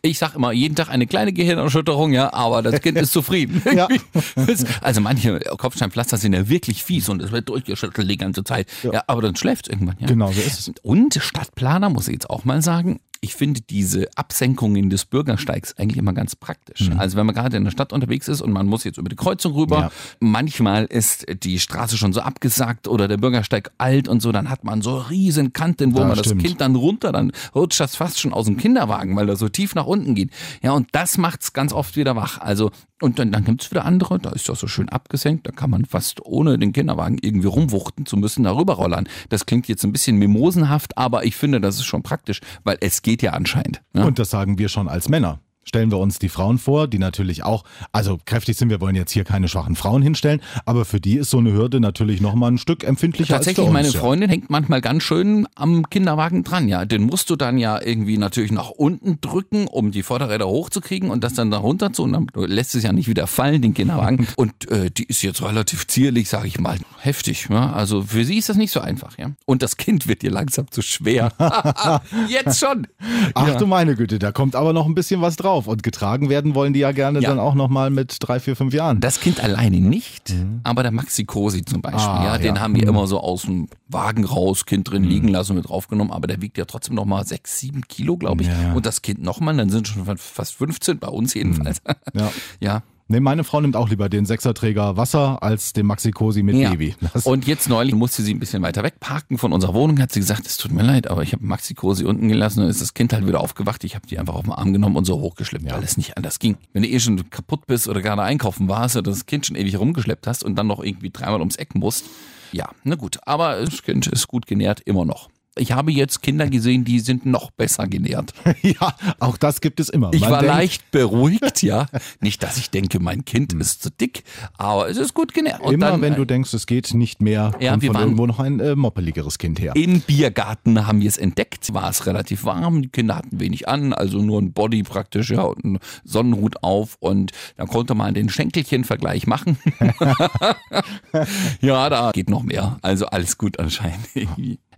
[0.02, 3.62] Ich sag immer, jeden Tag eine kleine Gehirnerschütterung, ja, aber das Kind ist zufrieden.
[3.74, 3.88] Ja.
[4.80, 8.66] Also manche Kopfsteinpflaster sind ja wirklich fies und es wird durchgeschüttelt die ganze Zeit.
[8.82, 10.06] Ja, aber dann schläft irgendwann, ja.
[10.06, 10.72] Genau, so ist es.
[10.82, 15.98] Und Stadtplaner, muss ich jetzt auch mal sagen, ich finde diese Absenkungen des Bürgersteigs eigentlich
[15.98, 16.90] immer ganz praktisch.
[16.96, 19.16] Also wenn man gerade in der Stadt unterwegs ist und man muss jetzt über die
[19.16, 19.90] Kreuzung rüber, Ja.
[20.20, 24.64] manchmal ist die Straße schon so abgesackt oder der Bürgersteig alt und so, dann hat
[24.64, 26.40] man so riesen Kanten, wo Das man stimmt.
[26.42, 29.50] das Kind dann runter, dann rutscht das fast schon aus dem Kinderwagen, weil er so
[29.50, 30.30] tief nach unten geht.
[30.62, 32.38] Ja, und das macht's ganz oft wieder wach.
[32.38, 32.70] Also,
[33.00, 35.84] und dann, dann gibt's wieder andere, da ist das so schön abgesenkt, da kann man
[35.84, 39.08] fast ohne den Kinderwagen irgendwie rumwuchten zu müssen, darüber rollern.
[39.28, 43.02] Das klingt jetzt ein bisschen mimosenhaft, aber ich finde, das ist schon praktisch, weil es
[43.02, 43.82] geht ja anscheinend.
[43.92, 44.06] Ne?
[44.06, 45.40] Und das sagen wir schon als Männer.
[45.70, 49.12] Stellen wir uns die Frauen vor, die natürlich auch, also kräftig sind, wir wollen jetzt
[49.12, 52.58] hier keine schwachen Frauen hinstellen, aber für die ist so eine Hürde natürlich nochmal ein
[52.58, 53.84] Stück empfindlicher Tatsächlich, als für uns.
[53.84, 54.00] meine ja.
[54.00, 56.84] Freundin hängt manchmal ganz schön am Kinderwagen dran, ja.
[56.86, 61.22] Den musst du dann ja irgendwie natürlich nach unten drücken, um die Vorderräder hochzukriegen und
[61.22, 64.26] das dann da runter zu und dann lässt es ja nicht wieder fallen, den Kinderwagen.
[64.36, 66.78] Und äh, die ist jetzt relativ zierlich, sag ich mal.
[66.98, 67.72] Heftig, ja.
[67.72, 69.30] Also für sie ist das nicht so einfach, ja.
[69.44, 71.32] Und das Kind wird ihr langsam zu schwer.
[72.28, 72.88] jetzt schon.
[73.34, 75.59] Ach du meine Güte, da kommt aber noch ein bisschen was drauf.
[75.60, 75.66] Auf.
[75.68, 77.28] Und getragen werden wollen die ja gerne Ja.
[77.30, 79.00] dann auch nochmal mit drei, vier, fünf Jahren.
[79.00, 82.60] Das Kind alleine nicht, aber der Maxi Cosi zum Beispiel, Ah, ja, den ja.
[82.60, 86.12] haben wir immer so aus dem Wagen raus, Kind drin liegen lassen und mit draufgenommen,
[86.12, 88.50] aber der wiegt ja trotzdem noch mal sechs, sieben Kilo, glaube ich.
[88.74, 91.82] Und das Kind nochmal, dann sind schon fast 15, bei uns jedenfalls.
[92.14, 92.30] Ja.
[92.60, 92.82] ja.
[93.10, 96.70] Nee, meine Frau nimmt auch lieber den Sechserträger Wasser als den Maxi Cosi mit Ja.
[96.70, 96.94] Baby.
[97.12, 100.12] Das, Und jetzt neulich musste sie ein bisschen weiter weg parken von unserer Wohnung, hat
[100.12, 102.80] sie gesagt, es tut mir leid, aber ich habe Maxi Cosi unten gelassen und ist
[102.80, 103.82] das Kind halt wieder aufgewacht.
[103.82, 106.38] Ich habe die einfach auf den Arm genommen und so hochgeschleppt, weil es nicht anders
[106.38, 106.56] ging.
[106.72, 109.76] Wenn du eh schon kaputt bist oder gerade einkaufen warst oder das Kind schon ewig
[109.76, 112.04] rumgeschleppt hast und dann noch irgendwie dreimal ums Eck musst,
[112.52, 113.18] ja, na gut.
[113.26, 115.30] Aber das Kind ist gut genährt, immer noch.
[115.56, 118.32] Ich habe jetzt Kinder gesehen, die sind noch besser genährt.
[118.62, 120.10] ja, auch das gibt es immer.
[120.14, 121.86] Ich Man war denkt, leicht beruhigt, ja.
[122.20, 124.22] Nicht, dass ich denke, mein Kind ist zu dick,
[124.56, 125.60] aber es ist gut genährt.
[125.60, 128.00] Und Immer dann, wenn du äh, denkst, es geht nicht mehr, Ja, kommt wir von
[128.00, 129.74] irgendwo noch ein äh, moppeligeres Kind her.
[129.74, 133.92] Im Biergarten haben wir es entdeckt, war es relativ warm, die Kinder hatten wenig an,
[133.92, 138.28] also nur ein Body praktisch, ja, und einen Sonnenhut auf und dann konnte man den
[138.28, 139.58] Schenkelchen-Vergleich machen.
[141.60, 144.06] ja, da geht noch mehr, also alles gut anscheinend.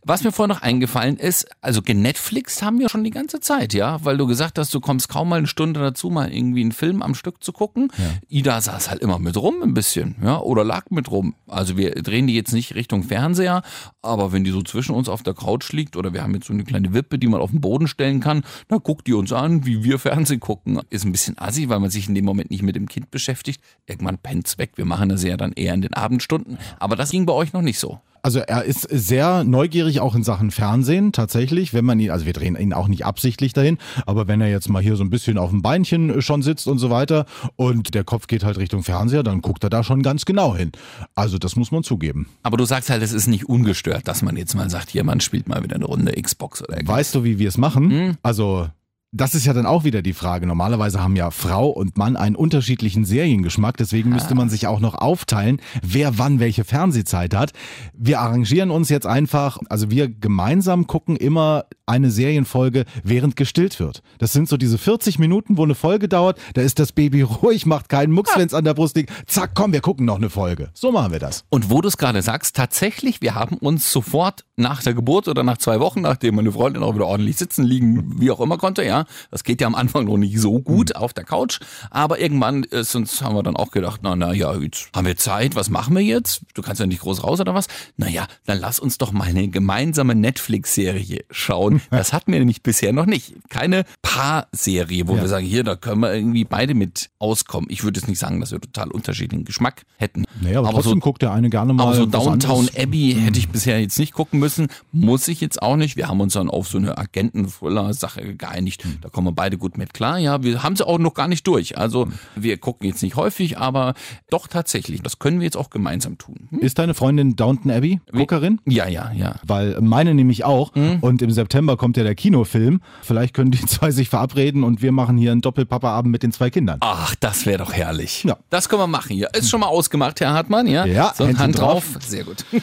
[0.04, 4.04] Was mir vorhin noch eingefallen ist, also genetflixt haben wir schon die ganze Zeit, ja,
[4.04, 7.02] weil du gesagt hast, du kommst kaum mal eine Stunde dazu, mal irgendwie einen Film
[7.02, 7.88] am Stück zu gucken.
[8.28, 11.36] Ida saß halt immer mit rum ein bisschen, ja, oder lag mit rum.
[11.46, 13.62] Also wir drehen die jetzt nicht Richtung Fernseher,
[14.02, 16.52] aber wenn die so zwischen uns auf der Couch liegt oder wir haben jetzt so
[16.52, 19.66] eine kleine Wippe, die man auf den Boden stellen kann, dann guckt die uns an,
[19.66, 20.80] wie wir Fernsehen gucken.
[20.90, 23.62] Ist ein bisschen assi, weil man sich in dem Moment nicht mit dem Kind beschäftigt.
[23.86, 24.72] Irgendwann pennt's weg.
[24.74, 26.58] Wir machen das ja dann eher in den Abendstunden.
[26.80, 28.00] Aber das ging bei euch noch nicht so.
[28.24, 32.32] Also er ist sehr neugierig auch in Sachen Fernsehen tatsächlich, wenn man ihn, also wir
[32.32, 35.38] drehen ihn auch nicht absichtlich dahin, aber wenn er jetzt mal hier so ein bisschen
[35.38, 39.24] auf dem Beinchen schon sitzt und so weiter und der Kopf geht halt Richtung Fernseher,
[39.24, 40.70] dann guckt er da schon ganz genau hin.
[41.16, 42.28] Also das muss man zugeben.
[42.44, 45.18] Aber du sagst halt, es ist nicht ungestört, dass man jetzt mal sagt, hier, man
[45.18, 46.96] spielt mal wieder eine Runde Xbox oder irgendwas.
[46.96, 47.90] Weißt du, wie wir es machen?
[47.90, 48.16] Hm?
[48.22, 48.68] Also
[49.12, 50.46] das ist ja dann auch wieder die Frage.
[50.46, 54.94] Normalerweise haben ja Frau und Mann einen unterschiedlichen Seriengeschmack, deswegen müsste man sich auch noch
[54.94, 57.52] aufteilen, wer wann welche Fernsehzeit hat.
[57.92, 64.02] Wir arrangieren uns jetzt einfach, also wir gemeinsam gucken immer eine Serienfolge, während gestillt wird.
[64.18, 67.66] Das sind so diese 40 Minuten, wo eine Folge dauert, da ist das Baby ruhig,
[67.66, 69.12] macht keinen Mucks, wenn es an der Brust liegt.
[69.26, 70.70] Zack, komm, wir gucken noch eine Folge.
[70.74, 71.44] So machen wir das.
[71.50, 75.42] Und wo du es gerade sagst, tatsächlich, wir haben uns sofort nach der Geburt oder
[75.42, 78.84] nach zwei Wochen, nachdem meine Freundin auch wieder ordentlich sitzen, liegen, wie auch immer konnte,
[78.84, 79.04] ja.
[79.30, 81.60] Das geht ja am Anfang noch nicht so gut auf der Couch.
[81.90, 85.16] Aber irgendwann ist uns, haben wir dann auch gedacht, na, na ja, jetzt haben wir
[85.16, 86.42] Zeit, was machen wir jetzt?
[86.54, 87.66] Du kannst ja nicht groß raus oder was?
[87.96, 91.81] Naja, dann lass uns doch mal eine gemeinsame Netflix-Serie schauen.
[91.90, 93.34] Das hatten wir nämlich bisher noch nicht.
[93.48, 95.22] Keine Paar-Serie, wo Ja.
[95.22, 97.68] wir sagen, hier, da können wir irgendwie beide mit auskommen.
[97.70, 100.24] Ich würde jetzt nicht sagen, dass wir total unterschiedlichen Geschmack hätten.
[100.40, 101.84] Naja, aber, trotzdem guckt der eine gerne mal.
[101.84, 102.76] Aber so Downtown anderes.
[102.76, 104.68] Abbey hätte ich bisher jetzt nicht gucken müssen.
[104.92, 105.96] Muss ich jetzt auch nicht.
[105.96, 108.84] Wir haben uns dann auf so eine Agenten-Thriller-Sache geeinigt.
[109.00, 110.18] Da kommen wir beide gut mit klar.
[110.18, 111.78] Ja, wir haben sie auch noch gar nicht durch.
[111.78, 113.94] Also wir gucken jetzt nicht häufig, aber
[114.30, 115.02] doch tatsächlich.
[115.02, 116.48] Das können wir jetzt auch gemeinsam tun.
[116.50, 116.60] Hm?
[116.60, 118.60] Ist deine Freundin Downton Abbey Guckerin?
[118.66, 119.36] Ja, ja, ja.
[119.46, 120.74] Weil meine nämlich auch.
[120.74, 120.98] Mhm.
[121.00, 122.80] Und im September kommt ja der Kinofilm.
[123.02, 126.50] Vielleicht können die zwei sich verabreden und wir machen hier einen Doppelpapa-Abend mit den zwei
[126.50, 126.78] Kindern.
[126.80, 128.24] Ach, das wäre doch herrlich.
[128.24, 128.36] Ja.
[128.50, 129.28] Das können wir machen hier.
[129.34, 130.84] Ist schon mal ausgemacht, Herr Hartmann, ja?
[130.84, 131.92] Ja, so, Hand drauf.
[131.92, 132.02] drauf.
[132.02, 132.44] Sehr gut.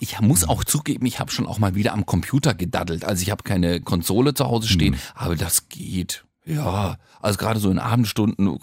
[0.00, 3.04] Ich muss auch zugeben, ich habe schon auch mal wieder am Computer gedaddelt.
[3.04, 6.24] Also ich habe keine Konsole zu Hause stehen, aber das geht.
[6.44, 8.58] Ja, also gerade so in Abendstunden,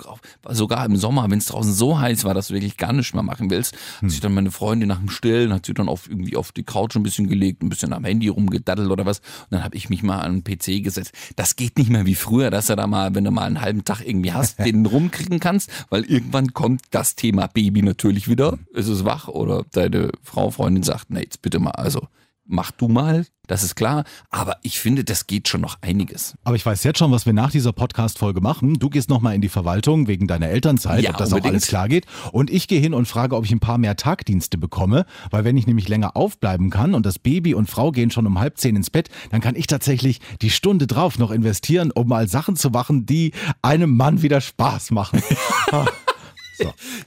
[0.50, 3.24] sogar im Sommer, wenn es draußen so heiß war, dass du wirklich gar nichts mehr
[3.24, 6.36] machen willst, hat sich dann meine Freundin nach dem Stillen, hat sie dann auf, irgendwie
[6.36, 9.20] auf die Couch ein bisschen gelegt, ein bisschen am Handy rumgedaddelt oder was.
[9.20, 11.13] Und dann habe ich mich mal an den PC gesetzt.
[11.38, 13.86] Das geht nicht mehr wie früher, dass du da mal, wenn du mal einen halben
[13.86, 18.60] Tag irgendwie hast, den rumkriegen kannst, weil irgendwann kommt das Thema Baby natürlich wieder.
[18.74, 22.08] Ist es wach oder deine Frau, Freundin sagt, nee, jetzt bitte mal, also
[22.49, 24.03] mach du mal, das ist klar.
[24.29, 26.35] Aber ich finde, das geht schon noch einiges.
[26.43, 28.75] Aber ich weiß jetzt schon, was wir nach dieser Podcast-Folge machen.
[28.77, 31.53] Du gehst nochmal in die Verwaltung wegen deiner Elternzeit, Ja, ob das auch unbedingt.
[31.53, 32.05] alles klar geht.
[32.31, 35.05] Und ich gehe hin und frage, ob ich ein paar mehr Tagdienste bekomme.
[35.31, 38.39] Weil wenn ich nämlich länger aufbleiben kann und das Baby und Frau gehen schon um
[38.39, 42.27] halb zehn ins Bett, dann kann ich tatsächlich die Stunde drauf noch investieren, um mal
[42.27, 43.31] Sachen zu machen, die
[43.63, 45.21] einem Mann wieder Spaß machen.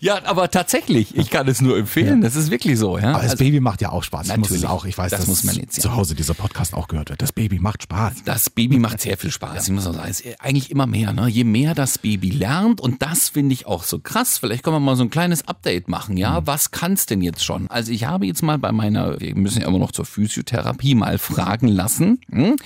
[0.00, 2.20] Ja, aber tatsächlich, ich kann es nur empfehlen.
[2.20, 2.98] Das ist wirklich so.
[2.98, 3.10] Ja?
[3.10, 4.28] Aber das Also, Baby macht ja auch Spaß.
[4.28, 4.68] Ich muss es Natürlich.
[4.70, 4.84] auch.
[4.84, 5.82] Ich weiß, Das dass muss man jetzt, ja.
[5.84, 7.22] zu Hause dieser Podcast auch gehört wird.
[7.22, 8.24] Das Baby macht Spaß.
[8.24, 9.64] das Baby macht sehr viel Spaß.
[9.68, 11.12] Ich muss auch sagen, es ist eigentlich immer mehr.
[11.12, 11.28] Ne?
[11.28, 14.38] Je mehr das Baby lernt, und das finde ich auch so krass.
[14.38, 16.16] Vielleicht können wir mal so ein kleines Update machen.
[16.16, 17.68] Ja, was kann's denn jetzt schon?
[17.68, 21.18] Also ich habe jetzt mal bei meiner, wir müssen ja immer noch zur Physiotherapie mal
[21.18, 22.56] fragen lassen, hm,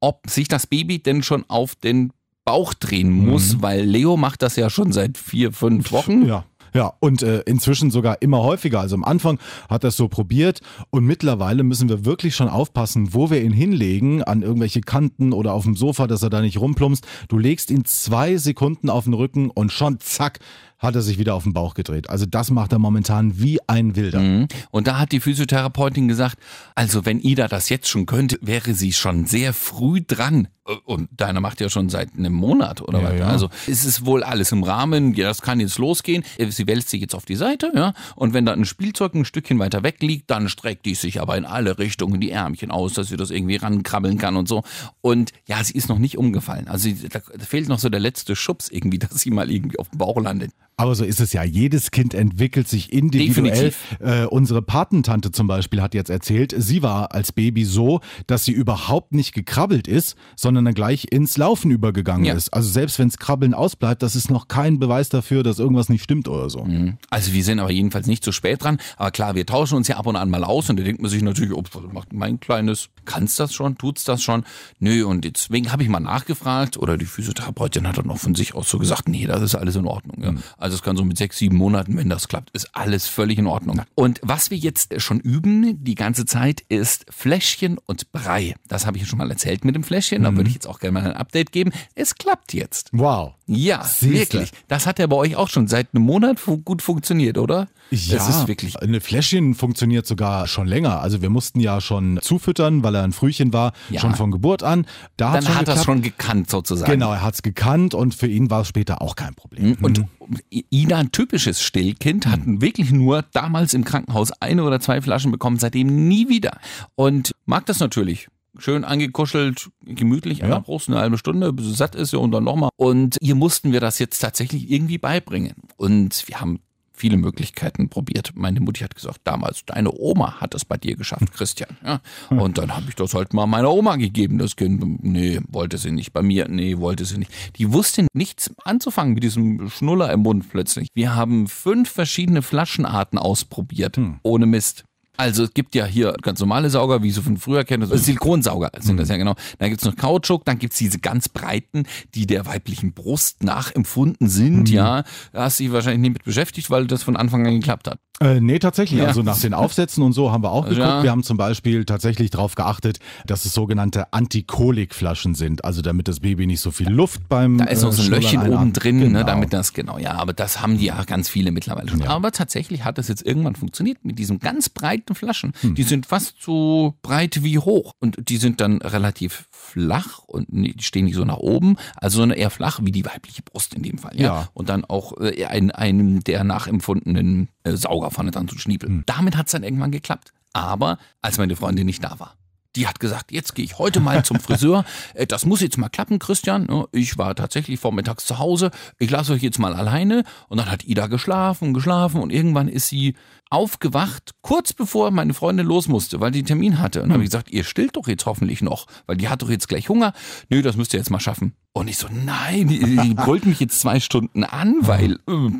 [0.00, 2.12] ob sich das Baby denn schon auf den
[2.44, 6.26] Bauch drehen muss, weil Leo macht das ja schon seit vier, fünf Wochen.
[6.26, 6.44] Ja.
[6.74, 8.80] Ja, und äh, inzwischen sogar immer häufiger.
[8.80, 13.12] Also am Anfang hat er es so probiert und mittlerweile müssen wir wirklich schon aufpassen,
[13.12, 16.58] wo wir ihn hinlegen, an irgendwelche Kanten oder auf dem Sofa, dass er da nicht
[16.58, 17.06] rumplumpst.
[17.28, 20.38] Du legst ihn zwei Sekunden auf den Rücken und schon zack,
[20.78, 22.10] hat er sich wieder auf den Bauch gedreht.
[22.10, 24.20] Also das macht er momentan wie ein Wilder.
[24.20, 24.48] Mhm.
[24.70, 26.38] Und da hat die Physiotherapeutin gesagt,
[26.74, 30.48] also wenn Ida das jetzt schon könnte, wäre sie schon sehr früh dran.
[30.84, 33.18] Und deiner macht ja schon seit einem Monat oder Ja, was.
[33.18, 33.26] ja.
[33.26, 35.12] Also es ist wohl alles im Rahmen.
[35.14, 36.22] Ja, das kann jetzt losgehen.
[36.50, 37.94] Sie wälzt sich jetzt auf die Seite, ja.
[38.14, 41.36] Und wenn da ein Spielzeug ein Stückchen weiter weg liegt, dann streckt die sich aber
[41.36, 44.62] in alle Richtungen die Ärmchen aus, dass sie das irgendwie rankrabbeln kann und so.
[45.00, 46.68] Und ja, sie ist noch nicht umgefallen.
[46.68, 49.98] Also da fehlt noch so der letzte Schubs irgendwie, dass sie mal irgendwie auf dem
[49.98, 50.52] Bauch landet.
[50.76, 51.42] Aber so ist es ja.
[51.42, 53.72] Jedes Kind entwickelt sich individuell.
[54.00, 58.52] Äh, unsere Patentante zum Beispiel hat jetzt erzählt, sie war als Baby so, dass sie
[58.52, 62.34] überhaupt nicht gekrabbelt ist, sondern dann gleich ins Laufen übergegangen Ja.
[62.34, 62.52] ist.
[62.52, 66.28] Also selbst wenns Krabbeln ausbleibt, das ist noch kein Beweis dafür, dass irgendwas nicht stimmt
[66.28, 66.66] oder so.
[67.10, 68.78] Also wir sind aber jedenfalls nicht zu spät dran.
[68.96, 71.10] Aber klar, wir tauschen uns ja ab und an mal aus und da denkt man
[71.10, 72.88] sich natürlich, oh, was macht mein Kleines?
[73.04, 73.76] Kann's das schon?
[73.78, 74.44] Tut's das schon?
[74.78, 78.54] Nö, und deswegen habe ich mal nachgefragt oder die Physiotherapeutin hat dann noch von sich
[78.54, 80.22] aus so gesagt, nee, das ist alles in Ordnung.
[80.22, 80.34] Ja.
[80.58, 83.46] Also es kann so mit sechs, sieben Monaten, wenn das klappt, ist alles völlig in
[83.46, 83.82] Ordnung.
[83.94, 88.54] Und was wir jetzt schon üben die ganze Zeit ist Fläschchen und Brei.
[88.68, 90.22] Das habe ich schon mal erzählt mit dem Fläschchen.
[90.22, 91.72] Da würde ich jetzt auch gerne mal ein Update geben.
[91.94, 92.90] Es klappt jetzt.
[92.92, 93.34] Wow.
[93.46, 94.12] Ja, Siehste.
[94.12, 94.52] wirklich.
[94.68, 97.68] Das hat ja bei euch auch schon seit einem Monat gut funktioniert, oder?
[97.90, 98.80] Ja, Das ist wirklich.
[98.80, 101.00] Eine Fläschchen funktioniert sogar schon länger.
[101.00, 104.00] Also wir mussten ja schon zufüttern, weil er ein Frühchen war, Ja.
[104.00, 104.86] schon von Geburt an.
[105.16, 106.90] Da Dann hat er es schon gekannt sozusagen.
[106.90, 109.76] Genau, er hat's gekannt und für ihn war es später auch kein Problem.
[109.82, 110.04] Und
[110.50, 115.58] Ida, ein typisches Stillkind, hat wirklich nur damals im Krankenhaus eine oder zwei Flaschen bekommen,
[115.58, 116.58] seitdem nie wieder.
[116.94, 118.28] Und mag das natürlich.
[118.58, 120.54] Schön angekuschelt, gemütlich an Ja.
[120.56, 122.70] der Brust, eine halbe Stunde, bis es satt ist ja und dann nochmal.
[122.76, 125.54] Und ihr mussten wir das jetzt tatsächlich irgendwie beibringen.
[125.76, 126.60] Und wir haben
[126.94, 128.32] viele Möglichkeiten probiert.
[128.36, 131.70] Meine Mutti hat gesagt, damals, deine Oma hat das bei dir geschafft, Christian.
[131.84, 132.00] Ja.
[132.30, 135.02] Und dann habe ich das halt mal meiner Oma gegeben, das Kind.
[135.02, 136.12] Nee, wollte sie nicht.
[136.12, 137.32] Bei mir, nee, wollte sie nicht.
[137.56, 140.88] Die wusste nichts anzufangen mit diesem Schnuller im Mund plötzlich.
[140.94, 144.84] Wir haben fünf verschiedene Flaschenarten ausprobiert, ohne Mist.
[145.16, 148.70] Also es gibt ja hier ganz normale Sauger, wie so von früher kennt, also Silikonsauger
[148.80, 149.34] sind das ja genau.
[149.58, 154.70] Dann gibt's noch Kautschuk, dann gibt's diese ganz breiten, die der weiblichen Brust nachempfunden sind,
[154.70, 155.04] ja.
[155.32, 157.98] Da hast du dich wahrscheinlich nicht mit beschäftigt, weil das von Anfang an geklappt hat.
[158.22, 159.00] Äh, nee, tatsächlich.
[159.00, 159.06] Ja.
[159.06, 160.78] Also nach den Aufsätzen und so haben wir auch geguckt.
[160.80, 161.02] Ja.
[161.02, 165.64] Wir haben zum Beispiel tatsächlich darauf geachtet, dass es sogenannte Antikolikflaschen sind.
[165.64, 168.16] Also damit das Baby nicht so viel Luft beim Da ist noch so ein äh,
[168.16, 169.20] Löchchen oben drin, Genau.
[169.20, 172.02] ne, damit das, genau, ja, aber das haben die ja ganz viele mittlerweile schon.
[172.02, 175.52] Aber tatsächlich hat das jetzt irgendwann funktioniert mit diesen ganz breiten Flaschen.
[175.60, 175.74] Hm.
[175.74, 180.48] Die sind fast so breit wie hoch und die sind dann relativ flach und
[180.80, 183.98] stehen nicht so nach oben, also sondern eher flach wie die weibliche Brust in dem
[183.98, 184.12] Fall.
[184.14, 184.22] Ja.
[184.22, 184.48] Ja.
[184.54, 188.92] Und dann auch äh, ein, einem der nachempfundenen äh, Sauger vorne dran zu schniepeln.
[188.92, 189.02] Hm.
[189.06, 190.32] Damit hat es dann irgendwann geklappt.
[190.52, 192.36] Aber als meine Freundin nicht da war.
[192.76, 194.84] Die hat gesagt, jetzt gehe ich heute mal zum Friseur.
[195.14, 196.86] Äh, Das muss jetzt mal klappen, Christian.
[196.92, 198.70] Ich war tatsächlich vormittags zu Hause.
[198.98, 200.24] Ich lasse euch jetzt mal alleine.
[200.48, 203.14] Und dann hat Ida geschlafen, geschlafen und irgendwann ist sie
[203.52, 207.02] aufgewacht, kurz bevor meine Freundin los musste, weil die einen Termin hatte.
[207.02, 209.50] Und dann habe ich gesagt, ihr stillt doch jetzt hoffentlich noch, weil die hat doch
[209.50, 210.12] jetzt gleich Hunger.
[210.48, 211.54] Nö, das müsst ihr jetzt mal schaffen.
[211.72, 215.50] Und ich so, nein, die, die brüllt mich jetzt zwei Stunden an, weil äh,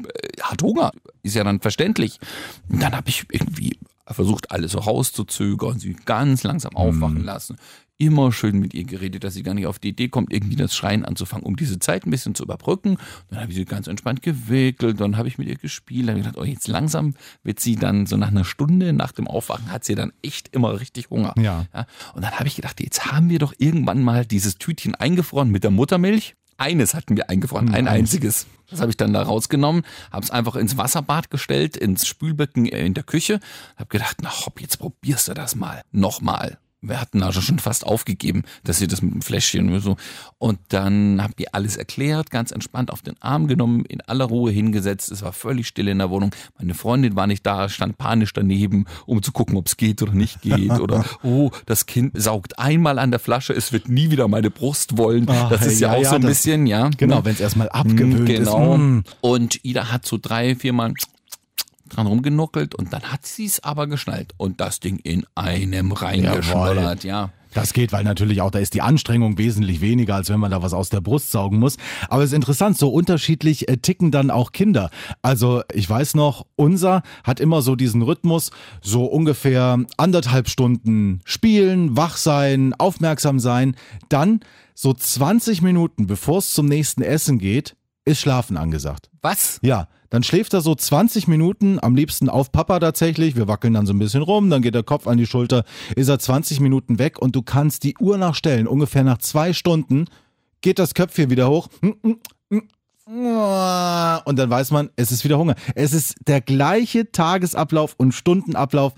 [0.43, 0.93] hat Hunger.
[1.23, 2.19] Ist ja dann verständlich.
[2.69, 7.57] Und dann habe ich irgendwie versucht, alles so rauszuzögern, sie ganz langsam aufwachen lassen.
[7.99, 10.75] Immer schön mit ihr geredet, dass sie gar nicht auf die Idee kommt, irgendwie das
[10.75, 12.97] Schreien anzufangen, um diese Zeit ein bisschen zu überbrücken.
[13.31, 16.21] Dann habe ich sie ganz entspannt gewickelt, dann habe ich mit ihr gespielt, dann habe
[16.21, 19.71] ich gedacht, oh, jetzt langsam wird sie dann so nach einer Stunde nach dem Aufwachen
[19.71, 21.33] hat sie dann echt immer richtig Hunger.
[21.39, 21.67] Ja.
[22.15, 25.63] Und dann habe ich gedacht, jetzt haben wir doch irgendwann mal dieses Tütchen eingefroren mit
[25.63, 26.35] der Muttermilch.
[26.63, 28.47] Eines hatten wir eingefroren, ein einziges.
[28.71, 32.87] Das habe ich dann da rausgenommen, habe es einfach ins Wasserbad gestellt, ins Spülbecken äh,
[32.87, 33.41] in der Küche.
[33.77, 35.83] Habe gedacht, na hopp, jetzt probierst du das mal.
[35.91, 36.59] Nochmal.
[36.83, 39.97] Wir hatten also schon fast aufgegeben, dass sie das mit dem Fläschchen und so.
[40.39, 44.51] Und dann habe ich alles erklärt, ganz entspannt auf den Arm genommen, in aller Ruhe
[44.51, 45.13] hingesetzt.
[45.13, 46.35] Es war völlig still in der Wohnung.
[46.59, 50.13] Meine Freundin war nicht da, stand panisch daneben, um zu gucken, ob es geht oder
[50.13, 50.73] nicht geht.
[50.73, 54.99] Oder, oh, das Kind saugt einmal an der Flasche, es wird nie wieder meine Brust
[54.99, 55.29] wollen.
[55.29, 56.91] Ah, das ist ja, ja, auch ja, so ein bisschen, ja.
[56.97, 58.75] Genau, wenn es erstmal abgewöhnt Genau.
[58.75, 58.81] ist.
[58.81, 58.99] Mm.
[59.21, 60.95] Und Ida hat so drei, viermal
[61.95, 67.05] dran rumgenuckelt und dann hat sie es aber geschnallt und das Ding in einem reingeschnullert,
[67.05, 67.31] ja.
[67.55, 70.63] Das geht, weil natürlich auch da ist die Anstrengung wesentlich weniger, als wenn man da
[70.63, 71.77] was aus der Brust saugen muss.
[72.09, 74.91] Aber es ist interessant, so unterschiedlich äh, ticken dann auch Kinder.
[75.21, 78.51] Also ich weiß noch, unser hat immer so diesen Rhythmus,
[78.81, 83.77] so ungefähr anderthalb Stunden spielen, wach sein, aufmerksam sein.
[84.09, 84.41] Dann
[84.75, 89.11] so 20 Minuten, bevor es zum nächsten Essen geht, ist Schlafen angesagt.
[89.21, 89.59] Was?
[89.63, 93.35] Ja, dann schläft er so 20 Minuten, am liebsten auf Papa tatsächlich.
[93.35, 95.65] Wir wackeln dann so ein bisschen rum, dann geht der Kopf an die Schulter,
[95.97, 98.67] ist er 20 Minuten weg und du kannst die Uhr nachstellen.
[98.67, 100.05] Ungefähr nach zwei Stunden
[100.61, 101.69] geht das Köpfchen wieder hoch.
[103.07, 105.55] Und dann weiß man, es ist wieder Hunger.
[105.75, 108.93] Es ist der gleiche Tagesablauf und Stundenablauf.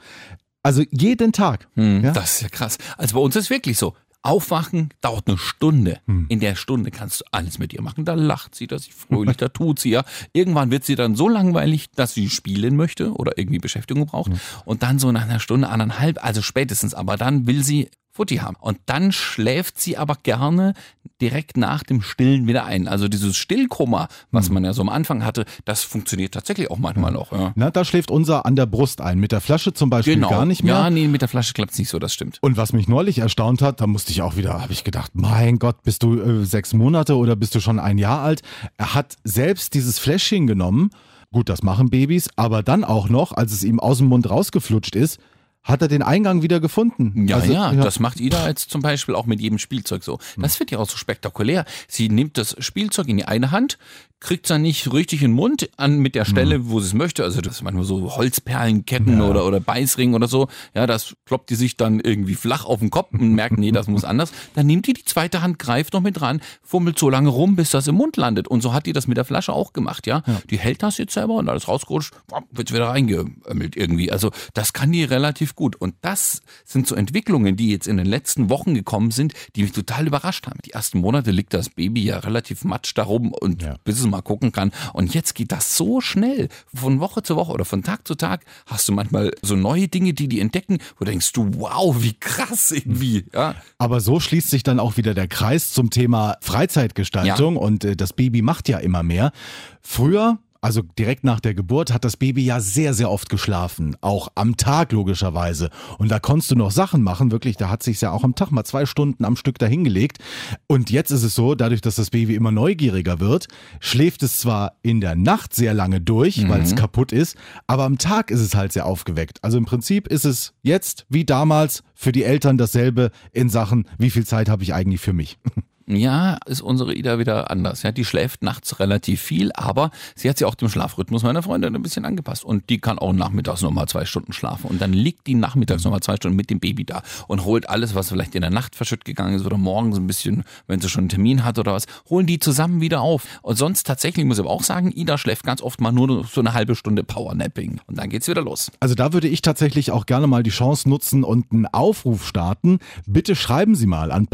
[0.64, 1.68] Also jeden Tag.
[1.74, 2.11] Hm, Ja?
[2.12, 2.77] Das ist ja krass.
[2.98, 3.94] Also bei uns ist wirklich so.
[4.25, 6.01] Aufwachen dauert eine Stunde.
[6.07, 6.27] Hm.
[6.29, 8.05] In der Stunde kannst du alles mit ihr machen.
[8.05, 10.05] Da lacht sie, da ist sie fröhlich, da tut sie ja.
[10.33, 14.33] Irgendwann wird sie dann so langweilig, dass sie spielen möchte oder irgendwie Beschäftigung braucht.
[14.33, 14.41] Hm.
[14.65, 18.57] Und dann so nach einer Stunde, anderthalb, also spätestens, aber dann will sie Futti haben.
[18.61, 20.74] Und dann schläft sie aber gerne
[21.20, 22.87] direkt nach dem Stillen wieder ein.
[22.87, 24.55] Also dieses Stillkoma, was Hm.
[24.55, 27.33] man ja so am Anfang hatte, das funktioniert tatsächlich auch manchmal noch.
[27.33, 27.53] Ja.
[27.57, 29.18] Na, da schläft unser an der Brust ein.
[29.18, 30.31] Mit der Flasche zum Beispiel Genau.
[30.31, 30.74] gar nicht mehr.
[30.74, 32.38] Ja, nee, mit der Flasche klappt's nicht so, das stimmt.
[32.40, 35.59] Und was mich neulich erstaunt hat, da musste ich auch wieder, habe ich gedacht, mein
[35.59, 38.42] Gott, bist du äh, sechs Monate oder bist du schon ein Jahr alt?
[38.77, 40.90] Er hat selbst dieses Fläschchen genommen.
[41.33, 44.94] Gut, das machen Babys, aber dann auch noch, als es ihm aus dem Mund rausgeflutscht
[44.94, 45.18] ist,
[45.64, 47.27] hat er den Eingang wieder gefunden.
[47.27, 50.18] Ja, Also, ja, das macht Ida jetzt zum Beispiel auch mit jedem Spielzeug so.
[50.35, 50.42] Hm.
[50.42, 51.64] Das wird ja auch so spektakulär.
[51.88, 53.79] Sie nimmt das Spielzeug in die eine Hand,
[54.20, 56.70] kriegt es dann nicht richtig in den Mund an mit der Stelle, Hm.
[56.70, 57.24] wo sie es möchte.
[57.24, 60.48] Also das ist manchmal so Holzperlenketten oder, oder Beißring oder so.
[60.74, 63.87] Ja, das kloppt die sich dann irgendwie flach auf den Kopf und merkt, nee, das
[63.87, 64.33] muss anders.
[64.55, 67.70] Dann nimmt die die zweite Hand, greift noch mit ran, fummelt so lange rum, bis
[67.70, 68.48] das im Mund landet.
[68.48, 70.22] Und so hat die das mit der Flasche auch gemacht, ja.
[70.50, 72.14] Die hält das jetzt selber und alles rausgerutscht,
[72.50, 74.11] wird wieder reingeömmelt irgendwie.
[74.12, 75.77] Also das kann die relativ gut.
[75.77, 79.73] Und das sind so Entwicklungen, die jetzt in den letzten Wochen gekommen sind, die mich
[79.73, 80.59] total überrascht haben.
[80.64, 83.77] Die ersten Monate liegt das Baby ja relativ matsch darum und Ja.
[83.85, 84.73] bis es mal gucken kann.
[84.93, 86.49] Und jetzt geht das so schnell.
[86.75, 90.12] Von Woche zu Woche oder von Tag zu Tag hast du manchmal so neue Dinge,
[90.14, 93.25] die die entdecken, wo denkst du, wow, wie krass irgendwie.
[93.33, 93.55] Ja.
[93.79, 98.12] Aber so schließt sich dann auch wieder der Kreis zum Thema Freizeitgestaltung und äh, das
[98.12, 99.33] Baby macht ja immer mehr.
[99.81, 103.96] Früher, also direkt nach der Geburt, hat das Baby ja sehr, sehr oft geschlafen.
[104.00, 105.68] Auch am Tag logischerweise.
[105.98, 108.50] Und da konntest du noch Sachen machen, wirklich, da hat sich ja auch am Tag
[108.50, 110.20] mal zwei Stunden am Stück dahingelegt.
[110.66, 113.46] Und jetzt ist es so, dadurch, dass das Baby immer neugieriger wird,
[113.79, 117.98] schläft es zwar in der Nacht sehr lange durch, weil es kaputt ist, aber am
[117.98, 119.44] Tag ist es halt sehr aufgeweckt.
[119.44, 124.09] Also im Prinzip ist es jetzt wie damals für die Eltern dasselbe in Sachen, wie
[124.09, 125.38] viel Zeit habe ich eigentlich für mich.
[125.87, 127.83] Ja, ist unsere Ida wieder anders.
[127.83, 131.75] Ja, die schläft nachts relativ viel, aber sie hat sich auch dem Schlafrhythmus meiner Freundin
[131.75, 132.42] ein bisschen angepasst.
[132.44, 134.68] Und die kann auch nachmittags nochmal zwei Stunden schlafen.
[134.68, 137.94] Und dann liegt die nachmittags nochmal zwei Stunden mit dem Baby da und holt alles,
[137.94, 141.03] was vielleicht in der Nacht verschütt gegangen ist oder morgens ein bisschen, wenn sie schon
[141.03, 143.27] einen Termin hat oder was, holen die zusammen wieder auf.
[143.42, 146.40] Und sonst tatsächlich muss ich aber auch sagen, Ida schläft ganz oft mal nur so
[146.40, 147.81] eine halbe Stunde Powernapping.
[147.87, 148.73] Und dann geht's wieder los.
[148.81, 152.79] Also da würde ich tatsächlich auch gerne mal die Chance nutzen und einen Aufruf starten.
[153.07, 154.29] Bitte schreiben Sie mal an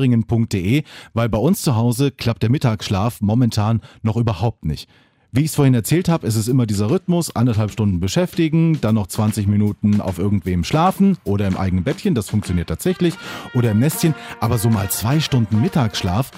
[0.00, 0.84] papas.antennethüringen.de,
[1.14, 4.88] weil bei uns zu Hause klappt der Mittagsschlaf momentan noch überhaupt nicht.
[5.32, 8.96] Wie ich es vorhin erzählt habe, ist es immer dieser Rhythmus, anderthalb Stunden beschäftigen, dann
[8.96, 13.14] noch 20 Minuten auf irgendwem schlafen oder im eigenen Bettchen, das funktioniert tatsächlich,
[13.54, 16.32] oder im Nestchen, aber so mal zwei Stunden Mittagsschlaf,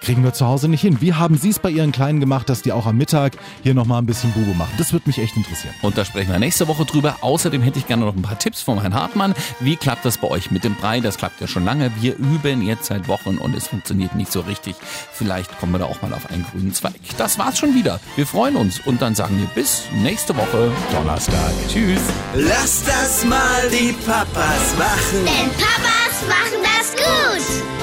[0.00, 1.00] kriegen wir zu Hause nicht hin.
[1.00, 4.00] Wie haben Sie es bei Ihren Kleinen gemacht, dass die auch am Mittag hier nochmal
[4.00, 4.72] ein bisschen Bubu machen?
[4.78, 5.74] Das würde mich echt interessieren.
[5.82, 7.18] Und da sprechen wir nächste Woche drüber.
[7.20, 9.34] Außerdem hätte ich gerne noch ein paar Tipps von Herrn Hartmann.
[9.60, 11.00] Wie klappt das bei euch mit dem Brei?
[11.00, 11.90] Das klappt ja schon lange.
[12.00, 14.76] Wir üben jetzt seit Wochen und es funktioniert nicht so richtig.
[15.12, 17.00] Vielleicht kommen wir da auch mal auf einen grünen Zweig.
[17.18, 18.00] Das war's schon wieder.
[18.16, 21.52] Wir freuen uns und dann sagen wir bis nächste Woche Donnerstag.
[21.68, 22.00] Tschüss.
[22.34, 25.24] Lass das mal die Papas machen.
[25.24, 27.79] Denn Papas machen das gut.